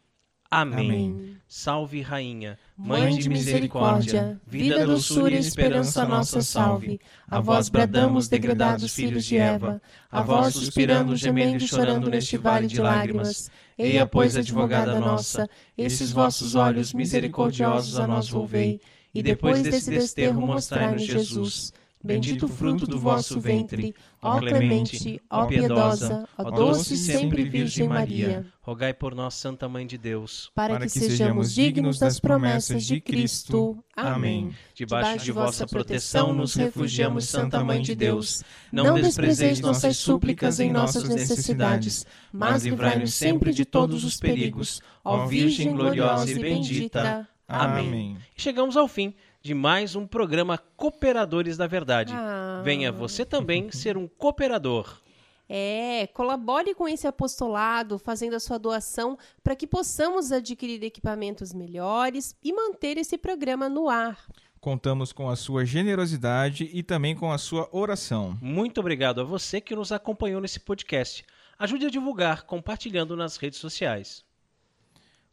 [0.50, 0.90] Amém.
[0.90, 1.36] Amém.
[1.48, 7.00] Salve, Rainha, Mãe de misericórdia, vida, doçura e esperança nossa salve.
[7.28, 9.80] A vós bradamos, degradados filhos de Eva,
[10.10, 13.50] a vós suspirando, gemendo e chorando neste vale de lágrimas.
[13.78, 18.80] Eia, pois, advogada nossa, esses vossos olhos misericordiosos a nós volvei,
[19.14, 21.72] e depois desse desterro mostrai-nos Jesus.
[22.02, 27.88] Bendito o fruto do vosso ventre, ó clemente, ó piedosa, ó doce e sempre Virgem
[27.88, 28.46] Maria.
[28.60, 33.82] Rogai por nós, Santa Mãe de Deus, para que sejamos dignos das promessas de Cristo.
[33.96, 34.54] Amém.
[34.74, 38.42] Debaixo de vossa proteção nos refugiamos, Santa Mãe de Deus.
[38.70, 44.80] Não desprezeis nossas súplicas em nossas necessidades, mas livrai-nos sempre de todos os perigos.
[45.04, 47.28] Ó Virgem gloriosa e bendita.
[47.48, 48.16] Amém.
[48.36, 49.14] Chegamos ao fim
[49.46, 52.12] de mais um programa Cooperadores da Verdade.
[52.12, 52.60] Ah.
[52.64, 55.00] Venha você também ser um cooperador.
[55.48, 62.34] É, colabore com esse apostolado, fazendo a sua doação para que possamos adquirir equipamentos melhores
[62.42, 64.26] e manter esse programa no ar.
[64.60, 68.36] Contamos com a sua generosidade e também com a sua oração.
[68.42, 71.24] Muito obrigado a você que nos acompanhou nesse podcast.
[71.56, 74.24] Ajude a divulgar compartilhando nas redes sociais.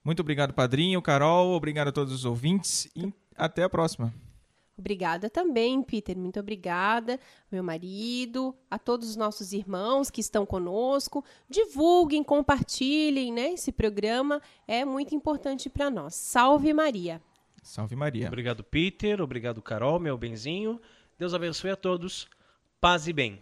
[0.04, 2.88] Muito obrigado, padrinho, Carol, obrigado a todos os ouvintes
[3.46, 4.14] até a próxima.
[4.78, 6.18] Obrigada também, Peter.
[6.18, 7.20] Muito obrigada,
[7.52, 11.24] meu marido, a todos os nossos irmãos que estão conosco.
[11.48, 13.52] Divulguem, compartilhem, né?
[13.52, 16.16] Esse programa é muito importante para nós.
[16.16, 17.22] Salve Maria.
[17.62, 18.28] Salve Maria.
[18.28, 19.22] Obrigado, Peter.
[19.22, 20.82] Obrigado, Carol, meu benzinho.
[21.20, 22.28] Deus abençoe a todos.
[22.82, 23.42] Paz e bem.